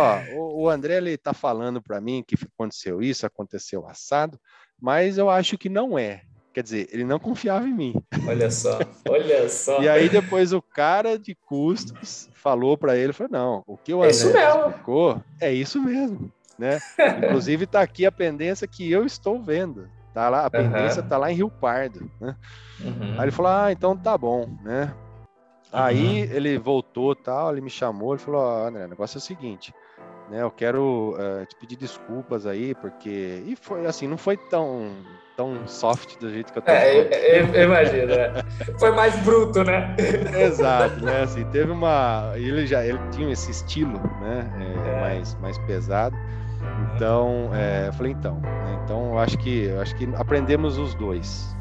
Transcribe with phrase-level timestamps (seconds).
[0.00, 4.38] Ó, o André ele tá falando para mim que aconteceu isso, aconteceu assado,
[4.80, 6.22] mas eu acho que não é.
[6.52, 7.94] Quer dizer, ele não confiava em mim.
[8.26, 8.78] Olha só,
[9.08, 9.80] olha só.
[9.80, 14.02] e aí depois o cara de custos falou para ele, falou, não, o que o
[14.02, 16.80] André é explicou é isso mesmo, né?
[17.24, 19.88] Inclusive tá aqui a pendência que eu estou vendo.
[20.12, 21.08] Tá lá, a pendência uhum.
[21.08, 22.34] tá lá em Rio Pardo, né?
[22.80, 23.14] Uhum.
[23.16, 24.92] Aí ele falou, ah, então tá bom, né?
[25.72, 26.34] Aí uhum.
[26.34, 29.72] ele voltou, tal, ele me chamou, ele falou, oh, André, o negócio é o seguinte,
[30.30, 30.42] né?
[30.42, 34.92] Eu quero uh, te pedir desculpas aí, porque e foi assim, não foi tão
[35.36, 36.70] tão soft do jeito que eu tô.
[36.70, 38.42] É, eu, eu, imagino, né?
[38.78, 39.96] Foi mais bruto, né?
[40.38, 41.22] Exato, né?
[41.22, 44.50] Assim, teve uma, ele já ele tinha esse estilo, né?
[44.58, 45.00] É, é.
[45.00, 46.16] Mais mais pesado.
[46.94, 48.80] Então, é, eu falei então, né?
[48.84, 51.56] então eu acho que eu acho que aprendemos os dois,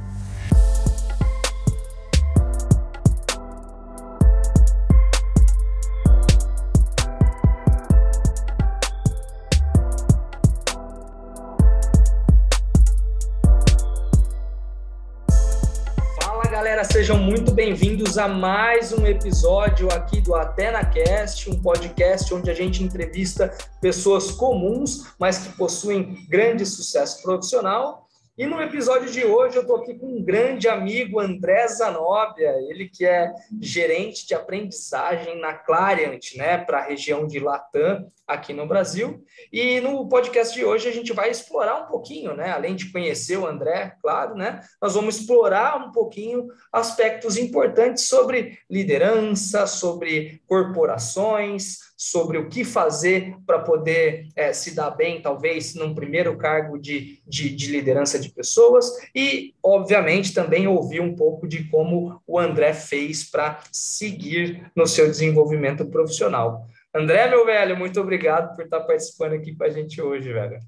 [16.92, 22.84] sejam muito bem-vindos a mais um episódio aqui do AtenaCast, um podcast onde a gente
[22.84, 28.08] entrevista pessoas comuns, mas que possuem grande sucesso profissional.
[28.36, 32.90] E no episódio de hoje eu estou aqui com um grande amigo, André Zanobia, ele
[32.90, 38.68] que é gerente de aprendizagem na Clariant, né, para a região de Latam, aqui no
[38.68, 39.26] Brasil.
[39.52, 43.38] E no podcast de hoje a gente vai explorar um pouquinho, né, além de conhecer
[43.38, 51.90] o André, claro, né, nós vamos explorar um pouquinho aspectos importantes sobre liderança, sobre corporações,
[51.98, 57.20] sobre o que fazer para poder é, se dar bem, talvez, num primeiro cargo de,
[57.28, 62.74] de, de, liderança de pessoas, e, obviamente, também ouvir um pouco de como o André
[62.74, 66.66] fez para seguir no seu desenvolvimento profissional.
[66.94, 70.60] André, meu velho, muito obrigado por estar participando aqui com a gente hoje, velho.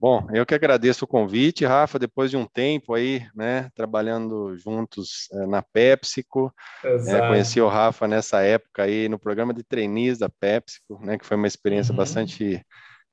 [0.00, 5.28] Bom, eu que agradeço o convite, Rafa, depois de um tempo aí, né, trabalhando juntos
[5.30, 6.50] é, na PepsiCo,
[6.82, 11.26] é, conheci o Rafa nessa época aí no programa de trainees da PepsiCo, né, que
[11.26, 11.98] foi uma experiência uhum.
[11.98, 12.64] bastante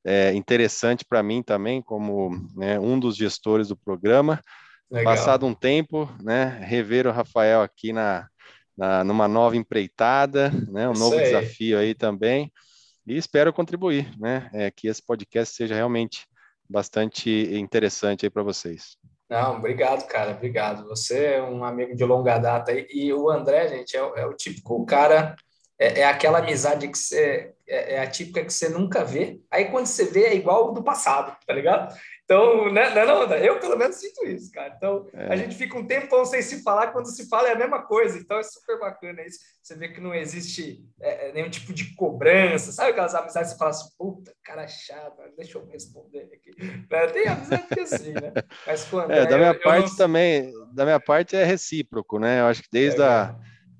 [0.05, 4.39] é, interessante para mim também, como né, um dos gestores do programa.
[4.89, 5.13] Legal.
[5.13, 8.29] Passado um tempo, né, rever o Rafael aqui na,
[8.77, 11.23] na numa nova empreitada, né, um Isso novo aí.
[11.23, 12.51] desafio aí também,
[13.05, 16.27] e espero contribuir, né, que esse podcast seja realmente
[16.69, 18.97] bastante interessante aí para vocês.
[19.29, 20.87] Não, obrigado, cara, obrigado.
[20.87, 22.87] Você é um amigo de longa data aí.
[22.89, 25.35] E o André, gente, é, é o típico cara,
[25.77, 29.39] é, é, aquela amizade que você, é, é, a típica que você nunca vê.
[29.51, 31.93] Aí quando você vê é igual do passado, tá ligado?
[32.27, 34.73] Então, né, não, não, eu pelo menos sinto isso, cara.
[34.75, 35.31] Então, é.
[35.31, 38.19] a gente fica um tempão sem se falar, quando se fala é a mesma coisa.
[38.19, 39.39] Então, é super bacana isso.
[39.63, 43.53] Você vê que não existe é, é nenhum tipo de cobrança, sabe aquelas amizades que
[43.53, 46.51] você fala assim, puta, cara chato, deixa eu responder aqui.
[46.61, 47.07] Né?
[47.13, 48.33] Tem amizade que é assim, né?
[48.67, 49.11] Mas quando.
[49.11, 49.95] É, da minha eu, parte eu não...
[49.95, 52.41] também, da minha parte é recíproco, né?
[52.41, 53.33] Eu acho que desde a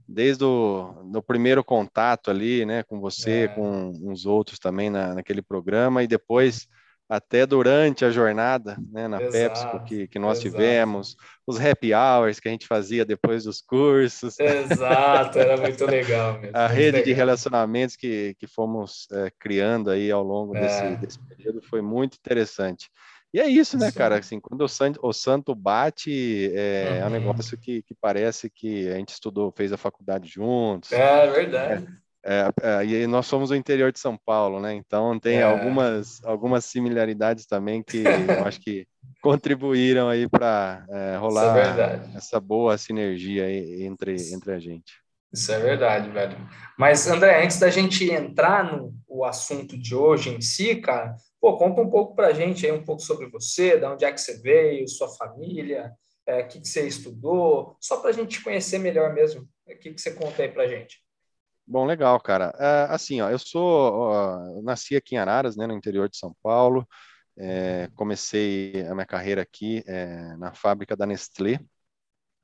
[0.07, 3.47] desde o do primeiro contato ali, né, com você, é.
[3.49, 6.65] com os outros também na, naquele programa, e depois
[7.09, 10.51] até durante a jornada, né, na PepsiCo que, que nós exato.
[10.51, 14.37] tivemos, os happy hours que a gente fazia depois dos cursos.
[14.39, 16.39] Exato, era muito legal.
[16.39, 17.03] Mesmo, a rede legal.
[17.05, 20.61] de relacionamentos que, que fomos é, criando aí ao longo é.
[20.61, 22.89] desse, desse período foi muito interessante.
[23.33, 24.17] E é isso, né, cara?
[24.17, 26.95] Assim, quando o santo, o santo bate, é, uhum.
[26.95, 27.09] é um uhum.
[27.11, 30.91] negócio que, que parece que a gente estudou, fez a faculdade juntos.
[30.91, 31.87] É verdade.
[32.27, 34.73] É, é, e nós somos o interior de São Paulo, né?
[34.73, 35.43] Então tem é.
[35.43, 38.85] algumas, algumas similaridades também que eu acho que
[39.21, 44.93] contribuíram aí para é, rolar é essa boa sinergia aí entre, entre a gente.
[45.31, 46.37] Isso é verdade, velho.
[46.77, 51.57] Mas, André, antes da gente entrar no o assunto de hoje em si, cara, pô,
[51.57, 54.19] conta um pouco para a gente aí um pouco sobre você, de onde é que
[54.19, 55.91] você veio, sua família,
[56.27, 59.47] o é, que, que você estudou, só para a gente te conhecer melhor mesmo.
[59.65, 61.06] O que, que você conta aí para a gente?
[61.67, 62.53] Bom, legal, cara.
[62.57, 66.17] É, assim, ó, eu sou, ó, eu nasci aqui em Araras, né, no interior de
[66.17, 66.87] São Paulo.
[67.37, 71.59] É, comecei a minha carreira aqui é, na fábrica da Nestlé,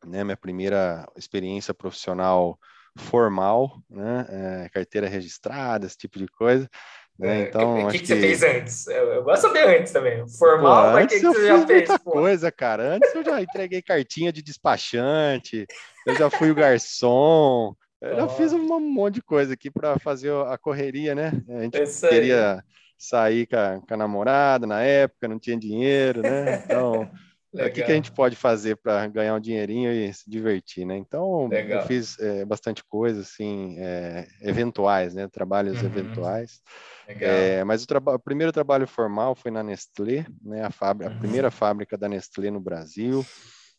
[0.06, 2.60] né, minha primeira experiência profissional
[2.98, 6.70] formal, né, carteira registrada, esse tipo de coisa.
[7.18, 7.44] Né?
[7.44, 8.88] É, então, o que, que, que, você fez antes?
[8.88, 10.28] Eu, eu, gosto de saber antes também.
[10.28, 11.90] Formal, mas o que, que você já fez?
[11.90, 12.96] Muita coisa, cara.
[12.96, 15.66] Antes eu já entreguei cartinha de despachante,
[16.06, 20.32] eu já fui o garçom, eu já fiz um monte de coisa aqui para fazer
[20.34, 21.32] a correria, né?
[21.48, 21.80] A gente
[22.10, 22.64] queria
[22.98, 26.64] sair com a, com a, namorada na época, não tinha dinheiro, né?
[26.64, 27.10] Então,
[27.54, 30.98] o que, que, a gente pode fazer para ganhar um dinheirinho e se divertir, né?
[30.98, 31.82] Então, Legal.
[31.82, 35.28] eu fiz é, bastante coisa, assim, é, eventuais, né?
[35.28, 35.88] Trabalhos uhum.
[35.88, 36.62] eventuais.
[37.08, 40.64] É, mas o, o, primeiro trabalho formal foi na Nestlé, né?
[40.64, 41.18] A, fábrica, uhum.
[41.18, 43.26] a primeira fábrica da Nestlé no Brasil.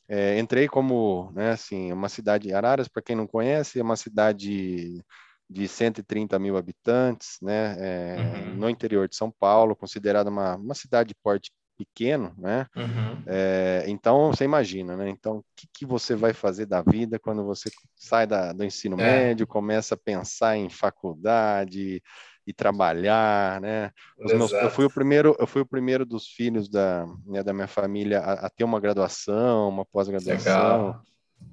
[0.08, 5.02] É, entrei como, né, assim, uma cidade, Araras, para quem não conhece, é uma cidade
[5.48, 8.54] de 130 mil habitantes, né, é, uhum.
[8.56, 12.66] no interior de São Paulo, considerada uma, uma cidade de porte pequeno, né?
[12.76, 13.22] Uhum.
[13.26, 15.08] É, então você imagina, né?
[15.10, 18.94] Então o que, que, você vai fazer da vida quando você sai da, do ensino
[19.00, 19.26] é.
[19.26, 22.00] médio, começa a pensar em faculdade
[22.46, 23.91] e trabalhar, né?
[24.19, 27.67] Meus, eu fui o primeiro, eu fui o primeiro dos filhos da, né, da minha
[27.67, 31.00] família a, a ter uma graduação, uma pós-graduação.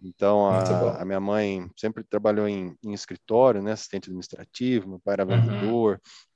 [0.04, 3.72] Então a, a, minha mãe sempre trabalhou em, em, escritório, né?
[3.72, 5.42] Assistente administrativo, meu pai era uhum.
[5.42, 5.94] vendedor.
[5.94, 6.32] Uhum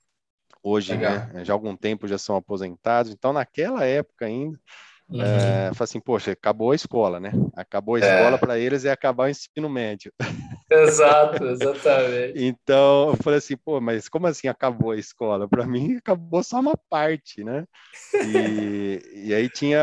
[0.65, 3.11] hoje, né, já há algum tempo já são aposentados.
[3.11, 4.59] Então, naquela época ainda,
[5.09, 5.21] uhum.
[5.21, 7.31] é, assim, poxa, acabou a escola, né?
[7.55, 8.01] Acabou a é.
[8.01, 10.11] escola para eles é acabar o ensino médio.
[10.69, 12.33] Exato, exatamente.
[12.35, 15.47] então, eu falei assim, pô, mas como assim acabou a escola?
[15.47, 17.65] Para mim, acabou só uma parte, né?
[18.13, 19.79] E, e aí tinha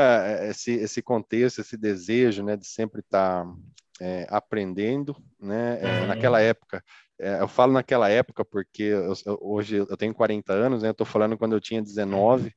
[0.51, 3.53] esse, esse contexto, esse desejo, né, de sempre estar tá,
[4.01, 5.81] é, aprendendo, né?
[5.83, 6.07] Uhum.
[6.09, 6.83] naquela época,
[7.23, 10.89] é, eu falo naquela época porque eu, eu, hoje eu tenho 40 anos, né?
[10.89, 12.53] Eu tô falando quando eu tinha 19,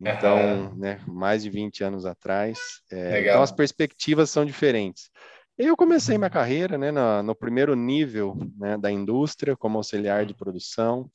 [0.00, 0.74] então, uhum.
[0.76, 2.58] né, mais de 20 anos atrás.
[2.90, 5.10] É, então as perspectivas são diferentes.
[5.56, 10.34] Eu comecei minha carreira, né, no, no primeiro nível né, da indústria como auxiliar de
[10.34, 11.10] produção.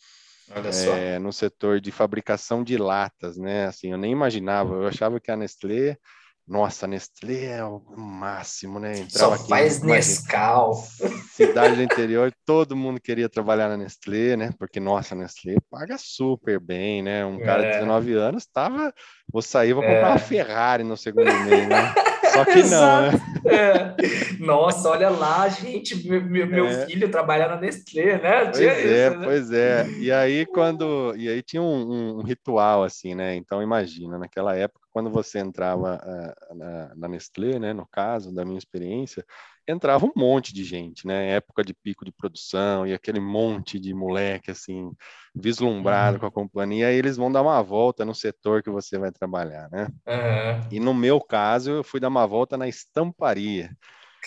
[0.97, 3.65] É, no setor de fabricação de latas, né?
[3.65, 5.97] Assim, eu nem imaginava, eu achava que a Nestlé
[6.45, 9.00] nossa, Nestlé é o máximo, né?
[9.00, 10.74] Entrava Só faz aqui, Nescau.
[11.31, 14.54] Cidade do interior, todo mundo queria trabalhar na Nestlé, né?
[14.60, 17.25] Porque, nossa, a Nestlé paga super bem, né?
[17.25, 17.72] Um cara é.
[17.72, 18.94] de 19 anos tava,
[19.31, 20.10] vou sair, vou comprar é.
[20.10, 21.94] uma Ferrari no segundo mês, né?
[22.34, 23.12] Só que não, né?
[23.45, 23.95] É.
[24.40, 26.86] Nossa, olha lá, gente, meu, meu é.
[26.86, 28.45] filho trabalha na Nestlé, né?
[28.45, 29.25] Pois é, isso, né?
[29.25, 29.88] pois é.
[30.00, 31.13] E aí, quando...
[31.16, 33.34] E aí tinha um, um ritual, assim, né?
[33.36, 38.45] Então, imagina, naquela época, quando você entrava uh, na, na, Nestlé, né, no caso da
[38.45, 39.25] minha experiência,
[39.68, 43.94] entrava um monte de gente, né, época de pico de produção e aquele monte de
[43.94, 44.92] moleque assim
[45.34, 46.19] vislumbrado uhum.
[46.19, 49.68] com a companhia, aí eles vão dar uma volta no setor que você vai trabalhar,
[49.72, 49.88] né?
[50.07, 50.68] Uhum.
[50.72, 53.75] E no meu caso, eu fui dar uma volta na estamparia.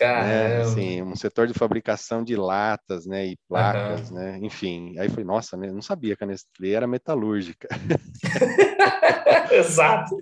[0.04, 0.62] Né?
[0.62, 4.16] Assim, um setor de fabricação de latas, né, e placas, uhum.
[4.16, 4.98] né, enfim.
[4.98, 7.68] Aí foi, nossa, né, não sabia que a Nestlé era metalúrgica.
[9.50, 10.16] Exato.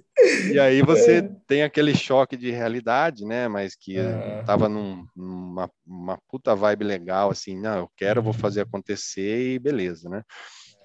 [0.52, 1.30] E aí você é.
[1.46, 4.44] tem aquele choque de realidade, né, mas que uhum.
[4.44, 9.58] tava num, numa uma puta vibe legal, assim, não, eu quero, vou fazer acontecer e
[9.58, 10.22] beleza, né.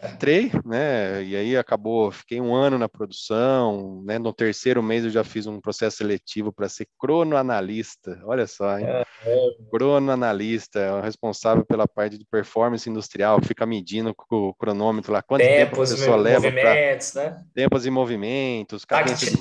[0.02, 1.22] Entrei, né?
[1.24, 4.18] E aí acabou, fiquei um ano na produção, né?
[4.18, 8.18] No terceiro mês eu já fiz um processo seletivo para ser cronoanalista.
[8.24, 8.86] Olha só, hein?
[8.88, 9.50] É, é.
[9.70, 15.60] Cronoanalista, responsável pela parte de performance industrial, fica medindo com o cronômetro lá quanto tempos,
[15.60, 17.44] tempo a pessoa leva para né?
[17.54, 19.40] tempos e movimentos, tact time,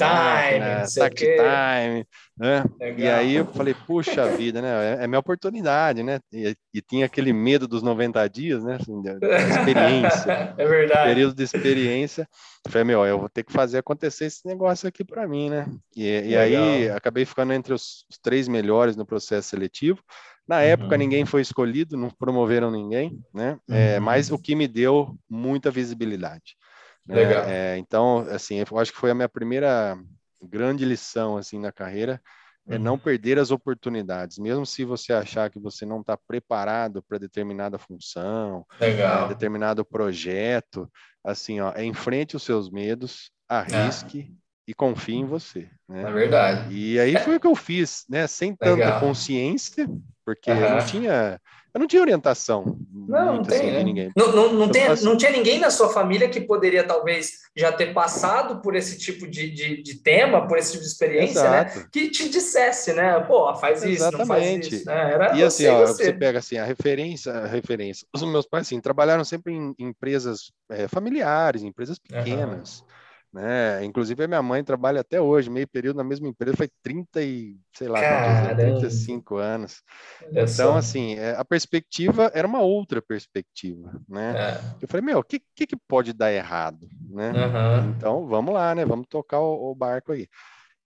[0.93, 2.05] tact time,
[2.39, 2.65] né?
[2.97, 5.01] E aí eu falei, puxa vida, né?
[5.01, 6.21] É, é minha oportunidade, né?
[6.33, 8.79] E, e, tinha aquele medo dos 90 dias, né?
[8.81, 9.15] Assim, da,
[9.49, 10.55] experiência.
[10.57, 11.09] é verdade.
[11.09, 12.29] Período de experiência.
[12.69, 15.67] Falei, meu, eu vou ter que fazer acontecer esse negócio aqui para mim, né?
[15.97, 20.01] E, e aí acabei ficando entre os, os, três melhores no processo seletivo.
[20.47, 20.63] Na uhum.
[20.63, 23.59] época ninguém foi escolhido, não promoveram ninguém, né?
[23.69, 23.79] É, uhum.
[23.79, 26.57] É, mas o que me deu muita visibilidade.
[27.05, 27.17] Né?
[27.17, 27.45] Legal.
[27.47, 29.99] É, então, assim, eu acho que foi a minha primeira
[30.47, 32.21] grande lição assim na carreira
[32.69, 32.99] é não uhum.
[32.99, 38.67] perder as oportunidades, mesmo se você achar que você não está preparado para determinada função,
[38.79, 40.91] é, determinado projeto,
[41.25, 44.48] assim, ó, é enfrente os seus medos, arrisque é.
[44.69, 45.67] E confie em você.
[45.89, 46.03] Né?
[46.03, 46.75] É verdade.
[46.75, 48.27] E aí foi o que eu fiz, né?
[48.27, 49.01] Sem tanta Legal.
[49.01, 49.89] consciência,
[50.27, 50.77] porque uhum.
[50.77, 51.41] não tinha
[51.73, 52.79] eu não tinha orientação.
[52.93, 53.85] Não, não tem, assim, né?
[53.85, 54.13] ninguém.
[54.17, 57.93] Não, não, não, tem, não tinha ninguém na sua família que poderia, talvez, já ter
[57.93, 61.61] passado por esse tipo de, de, de tema, por esse tipo de experiência, né?
[61.61, 61.79] Exato.
[61.79, 61.87] né?
[61.93, 63.21] Que te dissesse, né?
[63.21, 64.19] Pô, faz isso, Exatamente.
[64.19, 64.87] não faz isso.
[64.87, 65.13] Né?
[65.13, 66.05] Era e assim, ó, você.
[66.05, 66.13] você.
[66.13, 68.07] pega assim, a referência, a referência.
[68.15, 72.81] Os meus pais, assim, trabalharam sempre em empresas é, familiares, empresas pequenas.
[72.81, 72.88] Uhum
[73.33, 73.85] né?
[73.85, 77.57] Inclusive a minha mãe trabalha até hoje, meio período na mesma empresa, foi 30 e,
[77.75, 78.55] sei lá, Caramba.
[78.55, 79.83] 35 anos.
[80.23, 80.77] Olha então, só.
[80.77, 84.35] assim, é, a perspectiva era uma outra perspectiva, né?
[84.37, 84.61] É.
[84.83, 87.33] Eu falei, meu, o que, que, que, pode dar errado, né?
[87.33, 87.91] Uhum.
[87.91, 88.85] Então, vamos lá, né?
[88.85, 90.27] Vamos tocar o, o barco aí.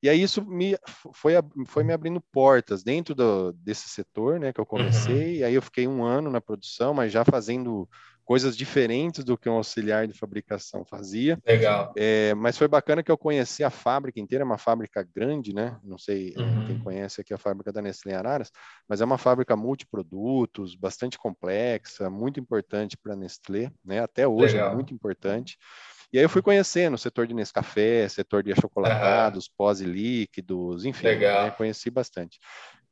[0.03, 0.77] E aí isso me
[1.15, 1.35] foi,
[1.67, 5.41] foi me abrindo portas dentro do, desse setor, né, que eu comecei.
[5.41, 5.47] Uhum.
[5.47, 7.89] Aí eu fiquei um ano na produção, mas já fazendo
[8.25, 11.39] coisas diferentes do que um auxiliar de fabricação fazia.
[11.47, 11.93] Legal.
[11.97, 15.79] É, mas foi bacana que eu conheci a fábrica inteira, é uma fábrica grande, né?
[15.83, 16.67] Não sei uhum.
[16.67, 18.51] quem conhece aqui a fábrica da Nestlé Araras,
[18.89, 24.01] mas é uma fábrica multiprodutos, bastante complexa, muito importante para a Nestlé, né?
[24.01, 24.73] Até hoje é Legal.
[24.73, 25.59] é muito importante.
[26.13, 29.53] E aí eu fui conhecendo o setor de Nescafé, setor de achocolatados, uhum.
[29.57, 31.51] pós e líquidos, enfim, né?
[31.53, 32.39] conheci bastante.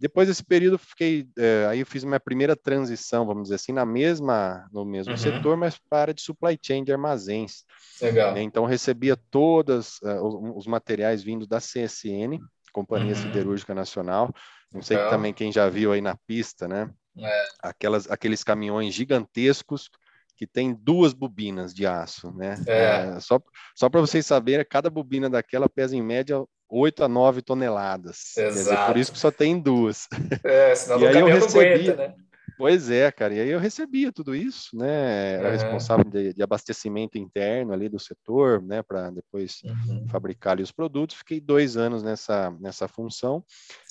[0.00, 3.84] Depois desse período, fiquei, é, aí eu fiz minha primeira transição, vamos dizer assim, na
[3.84, 5.18] mesma, no mesmo uhum.
[5.18, 7.64] setor, mas para de supply chain de armazéns.
[8.00, 8.32] Legal.
[8.32, 8.40] Né?
[8.40, 12.40] Então recebia todos uh, é, os, os, materiais vindos da CSN,
[12.72, 13.22] Companhia uhum.
[13.22, 14.32] Siderúrgica Nacional.
[14.72, 15.10] Não sei Legal.
[15.10, 16.90] também quem já viu aí na pista, né?
[17.18, 17.44] É.
[17.62, 19.90] Aquelas, aqueles caminhões gigantescos
[20.34, 22.54] que tem duas bobinas de aço, né?
[22.66, 23.16] É.
[23.16, 23.38] É, só
[23.74, 28.36] só para vocês saberem, cada bobina daquela pesa em média 8 a 9 toneladas.
[28.36, 28.54] Exato.
[28.54, 30.06] Dizer, por isso que só tem duas.
[30.44, 32.14] É, senão e aí eu recebi, aguenta, né?
[32.60, 33.32] Pois é, cara.
[33.32, 35.32] E aí eu recebia tudo isso, né?
[35.32, 35.52] Era uhum.
[35.52, 38.82] responsável de, de, abastecimento interno ali do setor, né?
[38.82, 40.06] Para depois uhum.
[40.08, 41.16] fabricar ali os produtos.
[41.16, 43.42] Fiquei dois anos nessa, nessa função.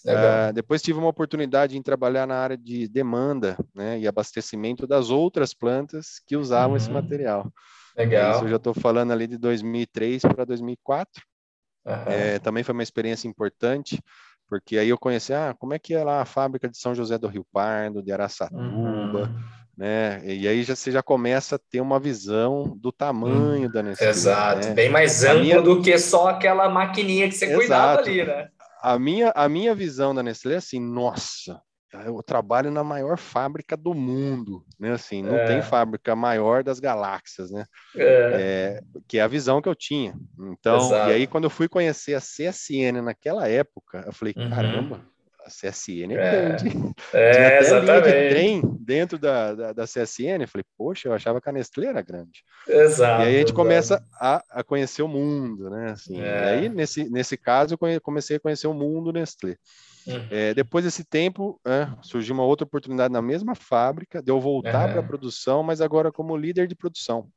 [0.05, 3.99] Uh, depois tive uma oportunidade em trabalhar na área de demanda, né?
[3.99, 6.77] E abastecimento das outras plantas que usavam uhum.
[6.77, 7.51] esse material.
[7.97, 8.35] Legal.
[8.35, 11.23] Isso eu já estou falando ali de 2003 para 2004.
[11.85, 13.99] É, também foi uma experiência importante
[14.49, 17.17] porque aí eu conheci, ah, como é que é lá a fábrica de São José
[17.19, 19.39] do Rio Pardo, de Araçatuba, uhum.
[19.77, 20.21] né?
[20.25, 23.71] E aí já, você já começa a ter uma visão do tamanho uhum.
[23.71, 24.17] da necessidade.
[24.17, 24.73] Exato, né?
[24.73, 25.61] bem mais amplo minha...
[25.61, 27.59] do que só aquela maquininha que você Exato.
[27.59, 28.49] cuidava ali, né?
[28.81, 31.61] A minha, a minha visão da Nestlé é assim, nossa,
[32.05, 34.91] eu trabalho na maior fábrica do mundo, né?
[34.91, 35.45] Assim, não é.
[35.45, 37.65] tem fábrica maior das galáxias, né?
[37.95, 38.03] É.
[38.05, 40.13] É, que é a visão que eu tinha.
[40.51, 41.09] Então, Exato.
[41.09, 44.49] e aí quando eu fui conhecer a CSN naquela época, eu falei, uhum.
[44.49, 45.01] caramba,
[45.43, 46.93] a CSN é, é, grande.
[47.11, 48.07] É, Tinha até exatamente.
[48.07, 50.41] linha de trem dentro da, da, da, CSN.
[50.41, 52.43] Eu falei, poxa, eu achava que a Nestlé era grande.
[52.67, 53.23] Exato.
[53.23, 55.91] E aí a gente começa a, a conhecer o mundo, né?
[55.91, 56.23] Assim, é.
[56.23, 59.55] E aí, nesse, nesse caso, eu comecei a conhecer o mundo Nestlé.
[60.07, 60.27] Uhum.
[60.29, 64.87] É, depois desse tempo, é, surgiu uma outra oportunidade na mesma fábrica, de eu voltar
[64.87, 64.91] uhum.
[64.93, 67.27] para a produção, mas agora como líder de produção.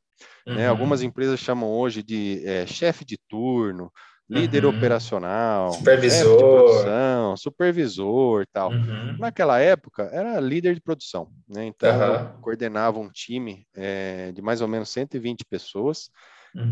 [0.47, 0.53] Né?
[0.53, 0.55] Uhum.
[0.55, 0.69] Né?
[0.69, 3.93] Algumas empresas chamam hoje de é, chefe de turno,
[4.29, 4.77] líder uhum.
[4.77, 8.71] operacional, supervisor, produção, supervisor tal.
[8.71, 9.17] Uhum.
[9.19, 11.29] Naquela época, era líder de produção.
[11.49, 11.67] Né?
[11.67, 16.11] Então, eu coordenava um time é, de mais ou menos 120 pessoas,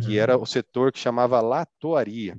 [0.04, 2.36] que era o setor que chamava latoaria.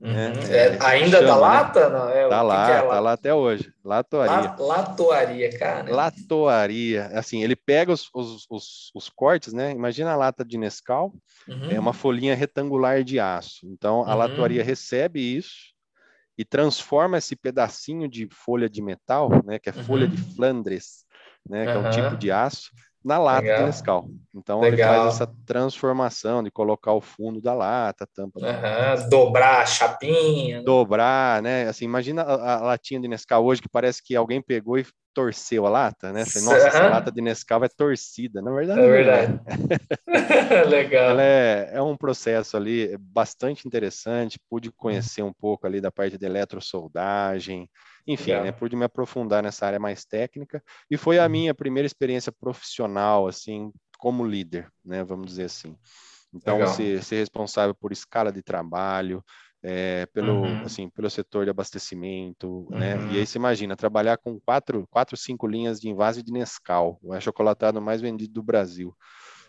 [0.00, 0.28] Né?
[0.28, 0.42] Uhum.
[0.52, 1.88] É, é, ainda chama, da lata?
[1.90, 3.72] Não, é, tá lá, que é tá lá até hoje.
[3.84, 4.54] Latoaria.
[4.58, 5.92] La, latoaria, cara.
[5.92, 7.06] Latoaria.
[7.14, 9.72] Assim, ele pega os, os, os, os, cortes, né?
[9.72, 11.12] Imagina a lata de Nescau,
[11.48, 11.70] uhum.
[11.70, 13.66] é uma folhinha retangular de aço.
[13.66, 14.18] Então, a uhum.
[14.18, 15.74] latoaria recebe isso
[16.36, 19.58] e transforma esse pedacinho de folha de metal, né?
[19.58, 20.34] Que é folha de uhum.
[20.36, 21.04] Flandres,
[21.48, 21.64] né?
[21.64, 22.70] Que é um tipo de aço
[23.04, 23.58] na lata Legal.
[23.58, 24.10] de Nescau.
[24.34, 24.90] Então Legal.
[24.92, 28.40] ele faz essa transformação de colocar o fundo da lata, a tampa.
[28.40, 29.08] Uhum.
[29.08, 30.62] Dobrar a chapinha.
[30.62, 31.68] Dobrar, né?
[31.68, 35.66] Assim, imagina a, a, latinha de Nescau hoje que parece que alguém pegou e torceu
[35.66, 36.24] a lata, né?
[36.24, 36.66] Você, Nossa, uhum.
[36.66, 38.40] essa lata de Nescau é torcida.
[38.40, 39.40] Na verdade, é verdade.
[40.06, 40.64] É.
[40.64, 41.10] Legal.
[41.10, 44.38] Ela é, é um processo ali bastante interessante.
[44.48, 47.68] Pude conhecer um pouco ali da parte de eletrosoldagem.
[48.08, 51.28] Enfim, né, pude me aprofundar nessa área mais técnica e foi a uhum.
[51.28, 55.76] minha primeira experiência profissional, assim, como líder, né, vamos dizer assim.
[56.32, 59.22] Então, ser, ser responsável por escala de trabalho,
[59.62, 60.62] é, pelo, uhum.
[60.62, 62.78] assim, pelo setor de abastecimento, uhum.
[62.78, 62.96] né?
[62.96, 63.26] E aí uhum.
[63.26, 68.00] você imagina, trabalhar com quatro, quatro, cinco linhas de invase de Nescau, o chocolatado mais
[68.00, 68.94] vendido do Brasil.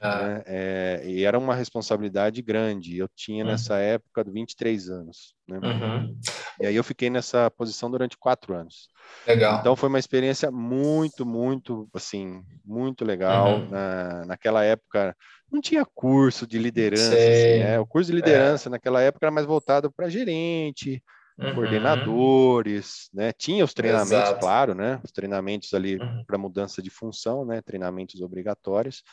[0.02, 0.28] Ah.
[0.28, 0.44] Né?
[0.46, 2.98] É, e era uma responsabilidade grande.
[2.98, 3.52] Eu tinha uhum.
[3.52, 5.36] nessa época 23 anos.
[5.48, 5.60] Né?
[5.62, 6.18] Uhum.
[6.62, 8.90] E aí eu fiquei nessa posição durante quatro anos.
[9.28, 9.60] Legal.
[9.60, 13.60] Então foi uma experiência muito, muito, assim, muito legal.
[13.60, 13.70] Uhum.
[13.70, 15.16] Na, naquela época
[15.52, 17.14] não tinha curso de liderança.
[17.14, 17.80] Assim, né?
[17.80, 18.72] O curso de liderança é.
[18.72, 21.04] naquela época era mais voltado para gerente,
[21.40, 21.56] Uhum.
[21.56, 23.32] coordenadores, né?
[23.32, 24.42] Tinha os treinamentos, Exato.
[24.42, 25.00] claro, né?
[25.02, 26.24] Os treinamentos ali uhum.
[26.28, 27.62] para mudança de função, né?
[27.62, 29.04] Treinamentos obrigatórios.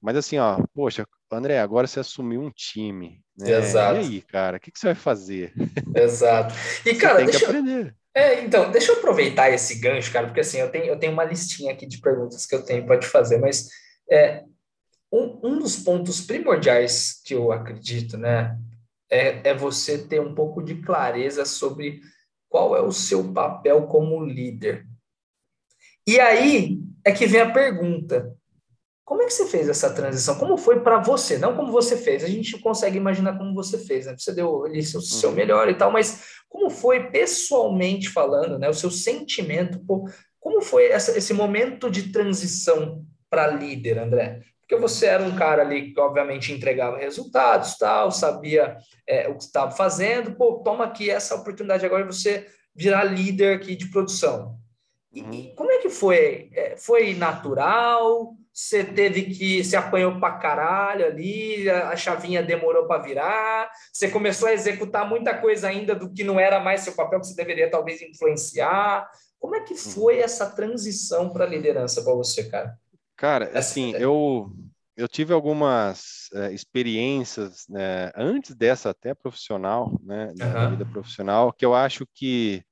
[0.00, 3.22] Mas assim, ó, poxa, André, agora você assumiu um time.
[3.36, 3.58] Né?
[3.58, 3.96] Exato.
[3.96, 5.52] E aí, cara, o que, que você vai fazer?
[5.94, 6.54] Exato.
[6.84, 7.94] E, cara, tem deixa que aprender.
[8.14, 11.24] É, então, deixa eu aproveitar esse gancho, cara, porque assim, eu tenho, eu tenho uma
[11.24, 13.68] listinha aqui de perguntas que eu tenho para te fazer, mas
[14.10, 14.42] é,
[15.12, 18.58] um, um dos pontos primordiais que eu acredito, né,
[19.10, 22.00] é, é você ter um pouco de clareza sobre
[22.48, 24.86] qual é o seu papel como líder.
[26.06, 28.35] E aí é que vem a pergunta:
[29.06, 30.34] como é que você fez essa transição?
[30.34, 31.38] Como foi para você?
[31.38, 32.24] Não como você fez.
[32.24, 34.16] A gente consegue imaginar como você fez, né?
[34.18, 35.36] Você deu ali seu, seu uhum.
[35.36, 38.68] melhor e tal, mas como foi pessoalmente falando, né?
[38.68, 40.10] O seu sentimento, pô,
[40.40, 44.42] como foi essa, esse momento de transição para líder, André?
[44.66, 49.44] porque você era um cara ali que, obviamente, entregava resultados, tal, sabia é, o que
[49.44, 54.58] estava fazendo, pô, toma aqui essa oportunidade agora de você virar líder aqui de produção.
[55.12, 55.54] E, e uhum.
[55.54, 56.50] como é que foi?
[56.52, 58.34] É, foi natural?
[58.56, 64.48] Você teve que se apanhou para caralho ali, a chavinha demorou para virar, você começou
[64.48, 67.70] a executar muita coisa ainda do que não era mais seu papel, que você deveria
[67.70, 69.10] talvez influenciar.
[69.38, 69.78] Como é que uhum.
[69.78, 72.78] foi essa transição para a liderança para você, cara?
[73.14, 74.50] Cara, assim, eu,
[74.96, 80.70] eu tive algumas é, experiências né, antes dessa até profissional, né, da uhum.
[80.70, 82.64] vida profissional, que eu acho que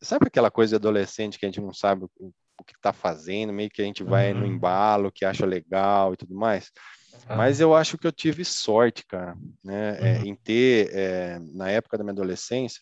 [0.00, 3.52] sabe aquela coisa de adolescente que a gente não sabe o, o que está fazendo,
[3.52, 4.40] meio que a gente vai uhum.
[4.40, 6.70] no embalo, que acha legal e tudo mais.
[7.28, 7.36] Uhum.
[7.36, 11.98] Mas eu acho que eu tive sorte, cara, né, é, em ter é, na época
[11.98, 12.80] da minha adolescência,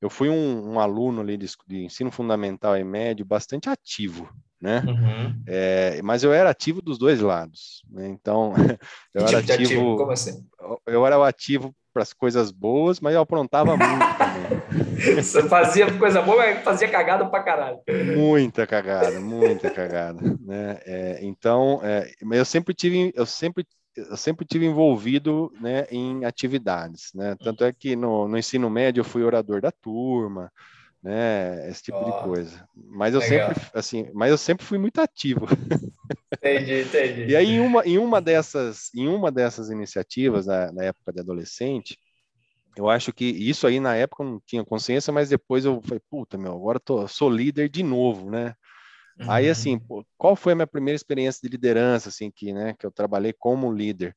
[0.00, 4.82] eu fui um, um aluno ali de, de ensino fundamental e médio bastante ativo, né?
[4.86, 5.42] Uhum.
[5.46, 8.08] É, mas eu era ativo dos dois lados, né?
[8.08, 8.54] Então
[9.14, 10.46] eu era tipo ativo, ativo, como assim?
[10.86, 15.16] Eu era o ativo para as coisas boas, mas eu aprontava muito também.
[15.22, 17.78] Você fazia coisa boa, mas fazia cagada para caralho.
[18.16, 20.78] Muita cagada, muita cagada, né?
[20.86, 23.66] É, então, é, eu sempre tive, eu sempre
[23.96, 27.36] eu sempre tive envolvido né, em atividades, né?
[27.42, 30.50] Tanto é que no, no ensino médio eu fui orador da turma,
[31.02, 31.68] né?
[31.68, 32.68] Esse tipo oh, de coisa.
[32.74, 33.54] Mas eu legal.
[33.54, 35.46] sempre, assim, mas eu sempre fui muito ativo.
[36.32, 37.26] Entendi, entendi.
[37.26, 41.20] E aí, em uma, em uma dessas, em uma dessas iniciativas, na, na época de
[41.20, 41.98] adolescente,
[42.76, 46.00] eu acho que isso aí na época eu não tinha consciência, mas depois eu falei,
[46.08, 48.54] puta, meu, agora eu tô, sou líder de novo, né?
[49.18, 49.30] Uhum.
[49.30, 52.86] Aí, assim, pô, qual foi a minha primeira experiência de liderança, assim, que, né, que
[52.86, 54.14] eu trabalhei como líder?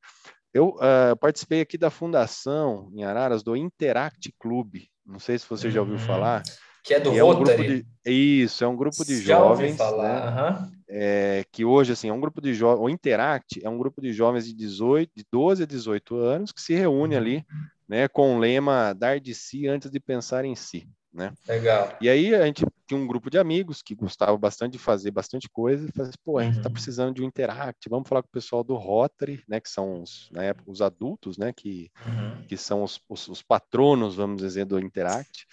[0.54, 4.76] Eu uh, participei aqui da fundação em Araras do Interact Club.
[5.04, 6.02] Não sei se você já ouviu uhum.
[6.02, 6.44] falar.
[6.84, 9.78] Que é do é um grupo de, Isso, é um grupo de Já jovens.
[9.78, 10.32] Falar.
[10.32, 10.60] Né?
[10.60, 10.72] Uhum.
[10.90, 12.84] É, que hoje, assim, é um grupo de jovens.
[12.84, 16.62] O Interact é um grupo de jovens de 18, de 12 a 18 anos que
[16.62, 17.46] se reúne ali,
[17.88, 20.88] né, com o lema dar de si antes de pensar em si.
[21.14, 21.32] Né?
[21.48, 21.96] Legal.
[22.02, 25.48] E aí a gente tinha um grupo de amigos que gostava bastante de fazer bastante
[25.48, 26.74] coisa e falou assim, pô, a gente está uhum.
[26.74, 30.28] precisando de um interact, vamos falar com o pessoal do Rotary, né, que são os,
[30.32, 32.44] na época, os adultos, né, que, uhum.
[32.48, 35.46] que são os, os, os, patronos, vamos dizer, do interact.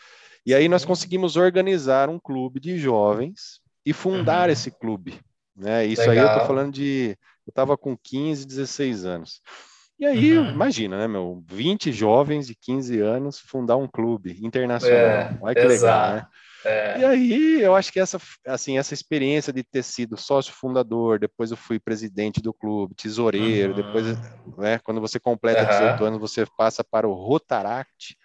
[0.45, 4.53] E aí nós conseguimos organizar um clube de jovens e fundar uhum.
[4.53, 5.19] esse clube.
[5.57, 5.85] Né?
[5.85, 6.29] Isso Legal.
[6.29, 7.17] aí eu tô falando de.
[7.47, 9.41] Eu estava com 15, 16 anos.
[9.99, 10.51] E aí, uhum.
[10.51, 11.45] imagina, né, meu?
[11.47, 14.99] 20 jovens de 15 anos fundar um clube internacional.
[14.99, 16.15] É, Olha que exato.
[16.15, 16.27] legal, né?
[16.65, 16.99] É.
[17.01, 21.51] E aí, eu acho que essa, assim, essa experiência de ter sido sócio fundador, depois
[21.51, 23.77] eu fui presidente do clube, tesoureiro, uhum.
[23.77, 24.19] depois,
[24.59, 25.69] né, quando você completa uhum.
[25.69, 28.17] 18 anos, você passa para o Rotaract,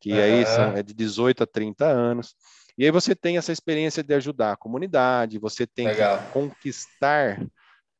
[0.00, 0.18] que uhum.
[0.18, 2.34] aí são, é de 18 a 30 anos.
[2.76, 6.18] E aí você tem essa experiência de ajudar a comunidade, você tem Legal.
[6.18, 7.40] que conquistar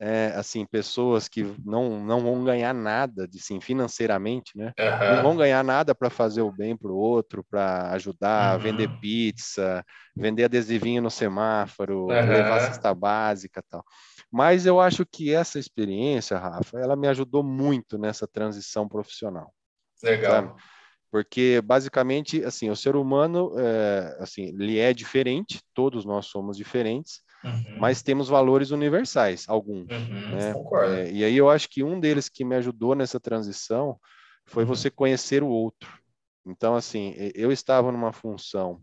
[0.00, 4.72] é, assim pessoas que não, não vão ganhar nada de sim financeiramente, né?
[4.78, 5.16] Uhum.
[5.16, 8.62] Não vão ganhar nada para fazer o bem para o outro, para ajudar, uhum.
[8.62, 9.84] vender pizza,
[10.16, 12.08] vender adesivinho no semáforo, uhum.
[12.08, 13.84] levar cesta básica, tal.
[14.30, 19.52] Mas eu acho que essa experiência, Rafa, ela me ajudou muito nessa transição profissional.
[20.02, 20.30] Legal.
[20.30, 20.54] Sabe?
[21.10, 27.22] Porque basicamente assim o ser humano é, assim ele é diferente todos nós somos diferentes
[27.42, 27.78] uhum.
[27.78, 30.54] mas temos valores universais alguns uhum, né?
[31.00, 33.98] É, e aí eu acho que um deles que me ajudou nessa transição
[34.46, 34.68] foi uhum.
[34.68, 35.98] você conhecer o outro
[36.46, 38.80] então assim eu estava numa função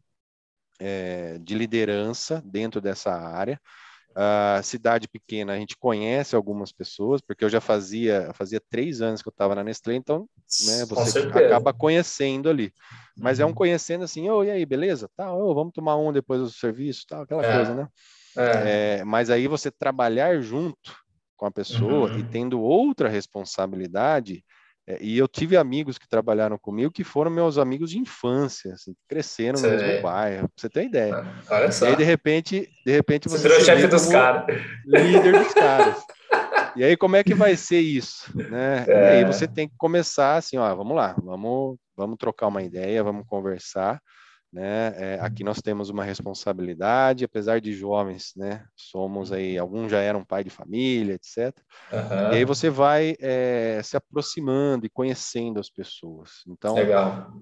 [0.80, 3.60] é, de liderança dentro dessa área
[4.16, 9.22] a cidade pequena, a gente conhece algumas pessoas, porque eu já fazia, fazia três anos
[9.22, 10.30] que eu estava na Nestlé, então
[10.66, 12.74] né, você acaba conhecendo ali.
[13.18, 13.54] Mas é um uhum.
[13.54, 15.10] conhecendo assim, oh, e aí, beleza?
[15.18, 17.56] Tá, oh, vamos tomar um depois do serviço, tal, aquela é.
[17.56, 17.88] coisa, né?
[18.38, 19.00] É.
[19.00, 20.96] É, mas aí você trabalhar junto
[21.36, 22.20] com a pessoa uhum.
[22.20, 24.46] e tendo outra responsabilidade,
[24.88, 28.96] é, e eu tive amigos que trabalharam comigo que foram meus amigos de infância, assim,
[29.08, 31.16] cresceram no mesmo bairro, pra você ter ideia.
[31.16, 31.86] Ah, olha só.
[31.86, 34.46] E aí, de repente, de repente você, você virou chefe dos caras.
[34.86, 36.04] Líder dos caras.
[36.76, 38.32] E aí, como é que vai ser isso?
[38.38, 38.86] Né?
[38.88, 38.92] É.
[38.92, 43.04] E aí você tem que começar assim, ó, vamos lá, vamos, vamos trocar uma ideia,
[43.04, 44.00] vamos conversar.
[44.56, 44.94] Né?
[44.96, 48.66] É, aqui nós temos uma responsabilidade, apesar de jovens, né?
[48.74, 51.54] Somos aí, alguns já eram pai de família, etc.
[51.92, 52.32] Uhum.
[52.32, 56.42] E aí você vai é, se aproximando e conhecendo as pessoas.
[56.48, 57.34] Então, Legal.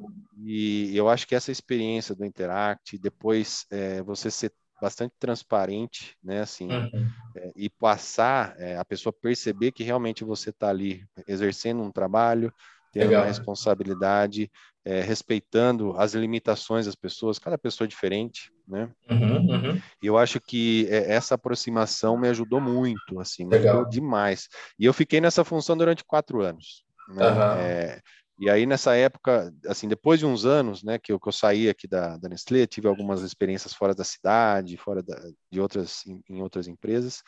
[0.44, 6.42] E eu acho que essa experiência do Interact, depois é, você ser bastante transparente, né?
[6.42, 7.08] Assim, uhum.
[7.38, 12.52] é, e passar é, a pessoa perceber que realmente você está ali exercendo um trabalho,
[12.92, 13.22] tendo Legal.
[13.22, 14.50] uma responsabilidade
[14.86, 18.90] é, respeitando as limitações das pessoas, cada pessoa é diferente, né?
[19.10, 19.82] Uhum, uhum.
[20.02, 24.50] E eu acho que é, essa aproximação me ajudou muito, assim, me ajudou demais.
[24.78, 26.84] E eu fiquei nessa função durante quatro anos.
[27.10, 27.28] Né?
[27.28, 27.42] Uhum.
[27.60, 28.02] É,
[28.40, 31.70] e aí, nessa época, assim, depois de uns anos, né, que eu, que eu saí
[31.70, 35.16] aqui da, da Nestlé, tive algumas experiências fora da cidade, fora da,
[35.52, 37.22] de outras, em, em, outras empresas,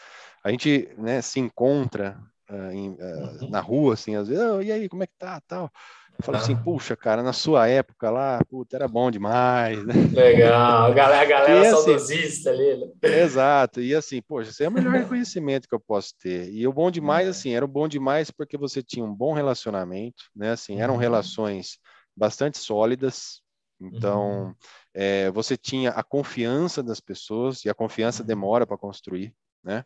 [0.43, 4.71] a gente, né, se encontra uh, em, uh, na rua, assim, às vezes, oh, e
[4.71, 5.71] aí, como é que tá, tal...
[6.17, 9.93] Eu falo assim, puxa, cara, na sua época lá, puta, era bom demais, né?
[10.13, 12.77] Legal, a galera, a galera e, assim, saudosista ali.
[12.77, 13.21] Né?
[13.21, 16.49] Exato, e assim, poxa, esse é o melhor reconhecimento que eu posso ter.
[16.49, 20.23] E o bom demais, assim, era o bom demais porque você tinha um bom relacionamento,
[20.35, 20.51] né?
[20.51, 20.99] Assim, eram uhum.
[20.99, 21.79] relações
[22.15, 23.41] bastante sólidas,
[23.79, 24.55] então uhum.
[24.93, 28.27] é, você tinha a confiança das pessoas, e a confiança uhum.
[28.27, 29.83] demora para construir, né?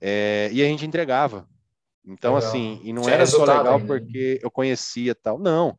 [0.00, 1.46] É, e a gente entregava,
[2.06, 2.48] então, legal.
[2.48, 3.86] assim, e não era só legal ainda.
[3.86, 5.76] porque eu conhecia tal, não.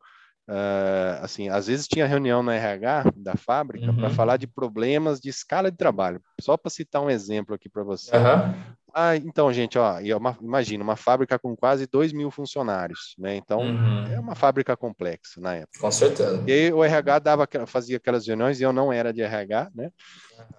[0.48, 3.96] Uh, assim, às vezes tinha reunião na RH da fábrica uhum.
[3.96, 6.20] para falar de problemas de escala de trabalho.
[6.40, 8.14] Só para citar um exemplo aqui para você.
[8.16, 8.54] Uhum.
[8.94, 13.36] Ah, então, gente, ó, uma, imagina uma fábrica com quase 2 mil funcionários, né?
[13.36, 14.04] Então, uhum.
[14.12, 15.78] é uma fábrica complexa na época.
[15.80, 16.44] Com certeza.
[16.46, 19.90] E aí o RH dava, fazia aquelas reuniões, e eu não era de RH, né?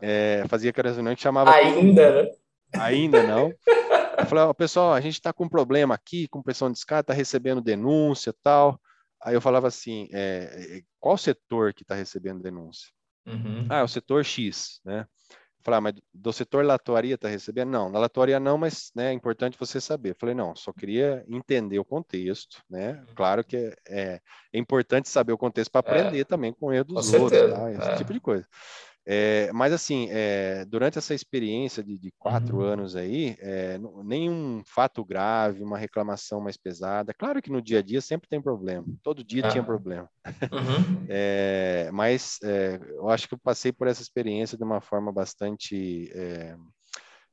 [0.02, 1.52] É, fazia aquelas reuniões que chamava.
[1.54, 2.32] Ainda, né?
[2.80, 3.54] Ainda não.
[4.34, 7.14] Falei, oh, pessoal, a gente está com um problema aqui, com pressão de escada, está
[7.14, 8.82] recebendo denúncia tal.
[9.22, 12.90] Aí eu falava assim, é, é qual setor que está recebendo denúncia?
[13.28, 13.68] Uhum.
[13.70, 15.06] Ah, é o setor X, né?
[15.64, 17.70] Falei, ah, mas do setor latoaria está recebendo?
[17.70, 20.16] Não, na latoaria não, mas né, é importante você saber.
[20.20, 22.94] Falei, não, só queria entender o contexto, né?
[23.08, 23.16] Uhum.
[23.16, 26.00] Claro que é, é, é importante saber o contexto para é.
[26.00, 27.72] aprender também com o erro dos com outros, tá?
[27.72, 28.48] esse tipo de coisa.
[29.06, 32.64] É, mas assim, é, durante essa experiência de, de quatro uhum.
[32.64, 37.14] anos aí, é, nenhum fato grave, uma reclamação mais pesada.
[37.14, 40.10] Claro que no dia a dia sempre tem problema, todo dia tinha problema.
[40.26, 41.06] Uhum.
[41.94, 42.40] mas
[42.96, 46.10] eu acho que eu passei por essa experiência de uma forma bastante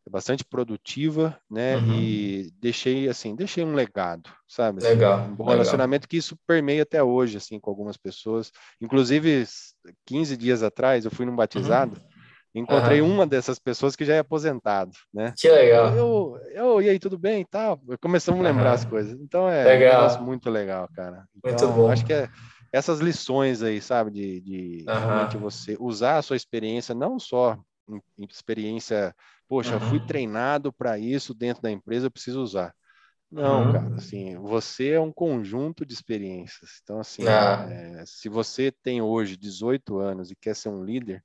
[0.09, 1.77] bastante produtiva, né?
[1.77, 1.95] Uhum.
[1.95, 4.83] E deixei assim, deixei um legado, sabe?
[4.83, 5.21] Legal.
[5.21, 5.49] Um bom legal.
[5.53, 8.51] relacionamento que isso permeia até hoje, assim, com algumas pessoas.
[8.81, 9.45] Inclusive,
[10.07, 11.97] 15 dias atrás, eu fui num batizado.
[11.97, 12.11] Uhum.
[12.53, 13.13] Encontrei uhum.
[13.13, 15.33] uma dessas pessoas que já é aposentado, né?
[15.37, 15.95] Que legal.
[15.95, 17.81] Eu, eu, e aí, tudo bem e tal?
[18.01, 19.21] Começamos a lembrar as coisas.
[19.21, 19.93] Então é legal.
[19.93, 21.25] um negócio muito legal, cara.
[21.37, 21.91] Então, muito bom.
[21.91, 22.29] Acho que é
[22.73, 24.11] essas lições aí, sabe?
[24.11, 27.57] De, de realmente você usar a sua experiência, não só
[28.29, 29.15] experiência
[29.51, 29.81] poxa, uhum.
[29.81, 32.73] fui treinado para isso dentro da empresa, eu preciso usar.
[33.29, 33.73] Não, uhum.
[33.73, 36.81] cara, assim, você é um conjunto de experiências.
[36.85, 37.67] Então, assim, ah.
[37.69, 41.25] é, se você tem hoje 18 anos e quer ser um líder,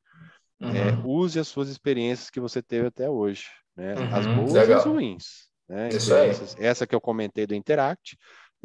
[0.60, 0.76] é, uhum.
[0.76, 3.94] é, use as suas experiências que você teve até hoje, né?
[4.12, 4.38] As uhum.
[4.38, 4.70] boas Legal.
[4.70, 5.26] e as ruins.
[5.70, 5.90] Né?
[6.58, 8.18] Essa que eu comentei do Interact,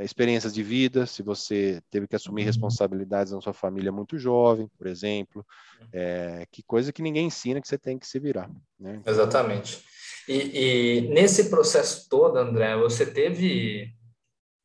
[0.04, 2.46] experiências de vida, se você teve que assumir uhum.
[2.46, 5.44] responsabilidades na sua família muito jovem, por exemplo,
[5.92, 8.50] é, que coisa que ninguém ensina que você tem que se virar.
[8.78, 8.96] Né?
[9.00, 9.84] Então, Exatamente.
[10.28, 13.92] E, e, nesse processo todo, André, você teve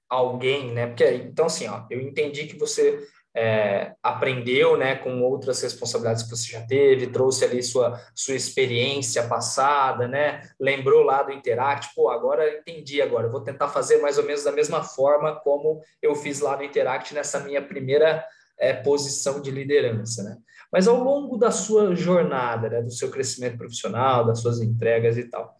[0.10, 0.88] alguém, né?
[0.88, 6.30] Porque então assim, ó, eu entendi que você é, aprendeu né, com outras responsabilidades que
[6.30, 12.10] você já teve, trouxe ali sua, sua experiência passada, né, lembrou lá do Interact, pô,
[12.10, 16.40] agora entendi agora, vou tentar fazer mais ou menos da mesma forma como eu fiz
[16.40, 18.26] lá no Interact nessa minha primeira
[18.58, 20.38] é, posição de liderança, né?
[20.72, 25.26] Mas ao longo da sua jornada, né, do seu crescimento profissional, das suas entregas e
[25.26, 25.54] tal,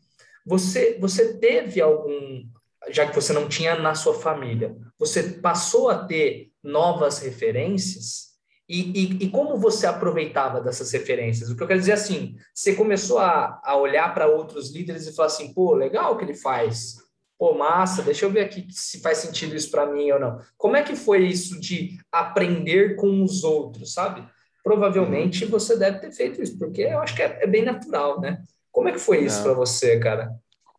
[0.46, 2.44] você, você teve algum,
[2.90, 8.36] já que você não tinha na sua família, você passou a ter novas referências
[8.68, 11.50] e, e, e, como você aproveitava dessas referências?
[11.50, 15.06] O que eu quero dizer é assim, você começou a, a olhar para outros líderes
[15.06, 16.96] e falar assim, pô, legal o que ele faz,
[17.38, 20.40] pô, massa, deixa eu ver aqui se faz sentido isso para mim ou não.
[20.58, 24.28] Como é que foi isso de aprender com os outros, sabe?
[24.64, 25.52] Provavelmente uhum.
[25.52, 28.42] você deve ter feito isso, porque eu acho que é, é bem natural, né?
[28.72, 30.34] Como é que foi isso para você, cara?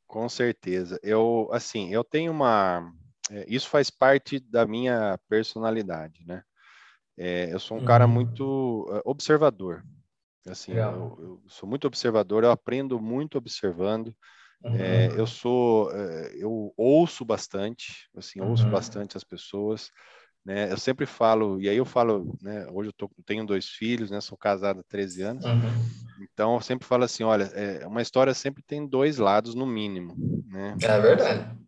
[0.08, 0.98] Com certeza.
[1.04, 2.92] Eu, assim, eu tenho uma
[3.46, 6.42] isso faz parte da minha personalidade, né?
[7.18, 7.86] É, eu sou um uhum.
[7.86, 9.82] cara muito uh, observador.
[10.46, 14.14] Assim, eu, eu, sou muito observador, eu aprendo muito observando.
[14.64, 14.76] É, uhum.
[14.76, 18.50] É, eu sou, uh, eu ouço bastante, assim, uhum.
[18.50, 19.90] ouço bastante as pessoas.
[20.44, 20.70] Né?
[20.70, 22.68] Eu sempre falo, e aí eu falo, né?
[22.70, 24.20] Hoje eu tô, tenho dois filhos, né?
[24.20, 25.44] Sou casado há 13 anos.
[25.44, 25.60] Uhum.
[26.20, 30.14] Então eu sempre falo assim, olha, é, uma história sempre tem dois lados no mínimo,
[30.46, 30.76] né?
[30.80, 31.65] É verdade.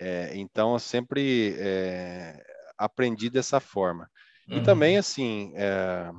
[0.00, 2.42] É, então, eu sempre é,
[2.78, 4.10] aprendi dessa forma.
[4.48, 4.58] Uhum.
[4.58, 6.10] E também, assim, é,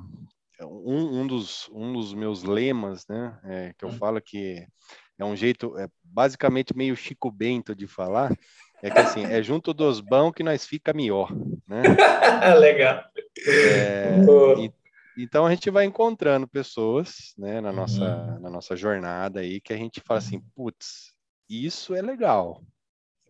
[0.60, 3.96] um, um, dos, um dos meus lemas, né, é, que eu uhum.
[3.96, 4.66] falo que
[5.18, 8.36] é um jeito, é basicamente meio Chico Bento de falar,
[8.82, 11.32] é que assim, é junto dos bons que nós fica melhor,
[11.68, 11.82] né?
[12.58, 13.04] Legal.
[13.46, 14.16] É,
[14.58, 14.72] e,
[15.16, 18.40] então a gente vai encontrando pessoas, né, na nossa, uhum.
[18.40, 20.44] na nossa jornada aí, que a gente fala assim, uhum.
[20.54, 21.12] putz,
[21.48, 22.60] isso é legal.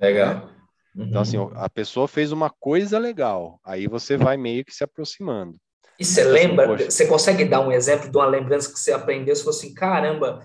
[0.03, 0.51] Legal.
[0.95, 1.07] Uhum.
[1.07, 5.57] Então, assim, a pessoa fez uma coisa legal, aí você vai meio que se aproximando.
[5.99, 8.93] E você assim, lembra, assim, você consegue dar um exemplo de uma lembrança que você
[8.93, 10.45] aprendeu, você falou assim, caramba,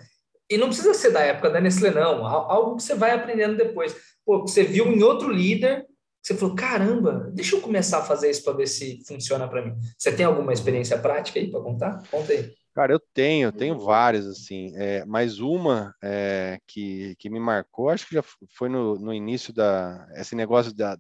[0.50, 3.96] e não precisa ser da época da Nestlé, não, algo que você vai aprendendo depois.
[4.26, 5.86] Pô, você viu em outro líder,
[6.22, 9.76] você falou, caramba, deixa eu começar a fazer isso para ver se funciona para mim.
[9.98, 12.04] Você tem alguma experiência prática aí para contar?
[12.10, 12.54] Conta aí.
[12.78, 18.08] Cara, eu tenho, tenho várias, assim, é, mas uma é, que, que me marcou, acho
[18.08, 20.96] que já foi no, no início da, esse negócio da,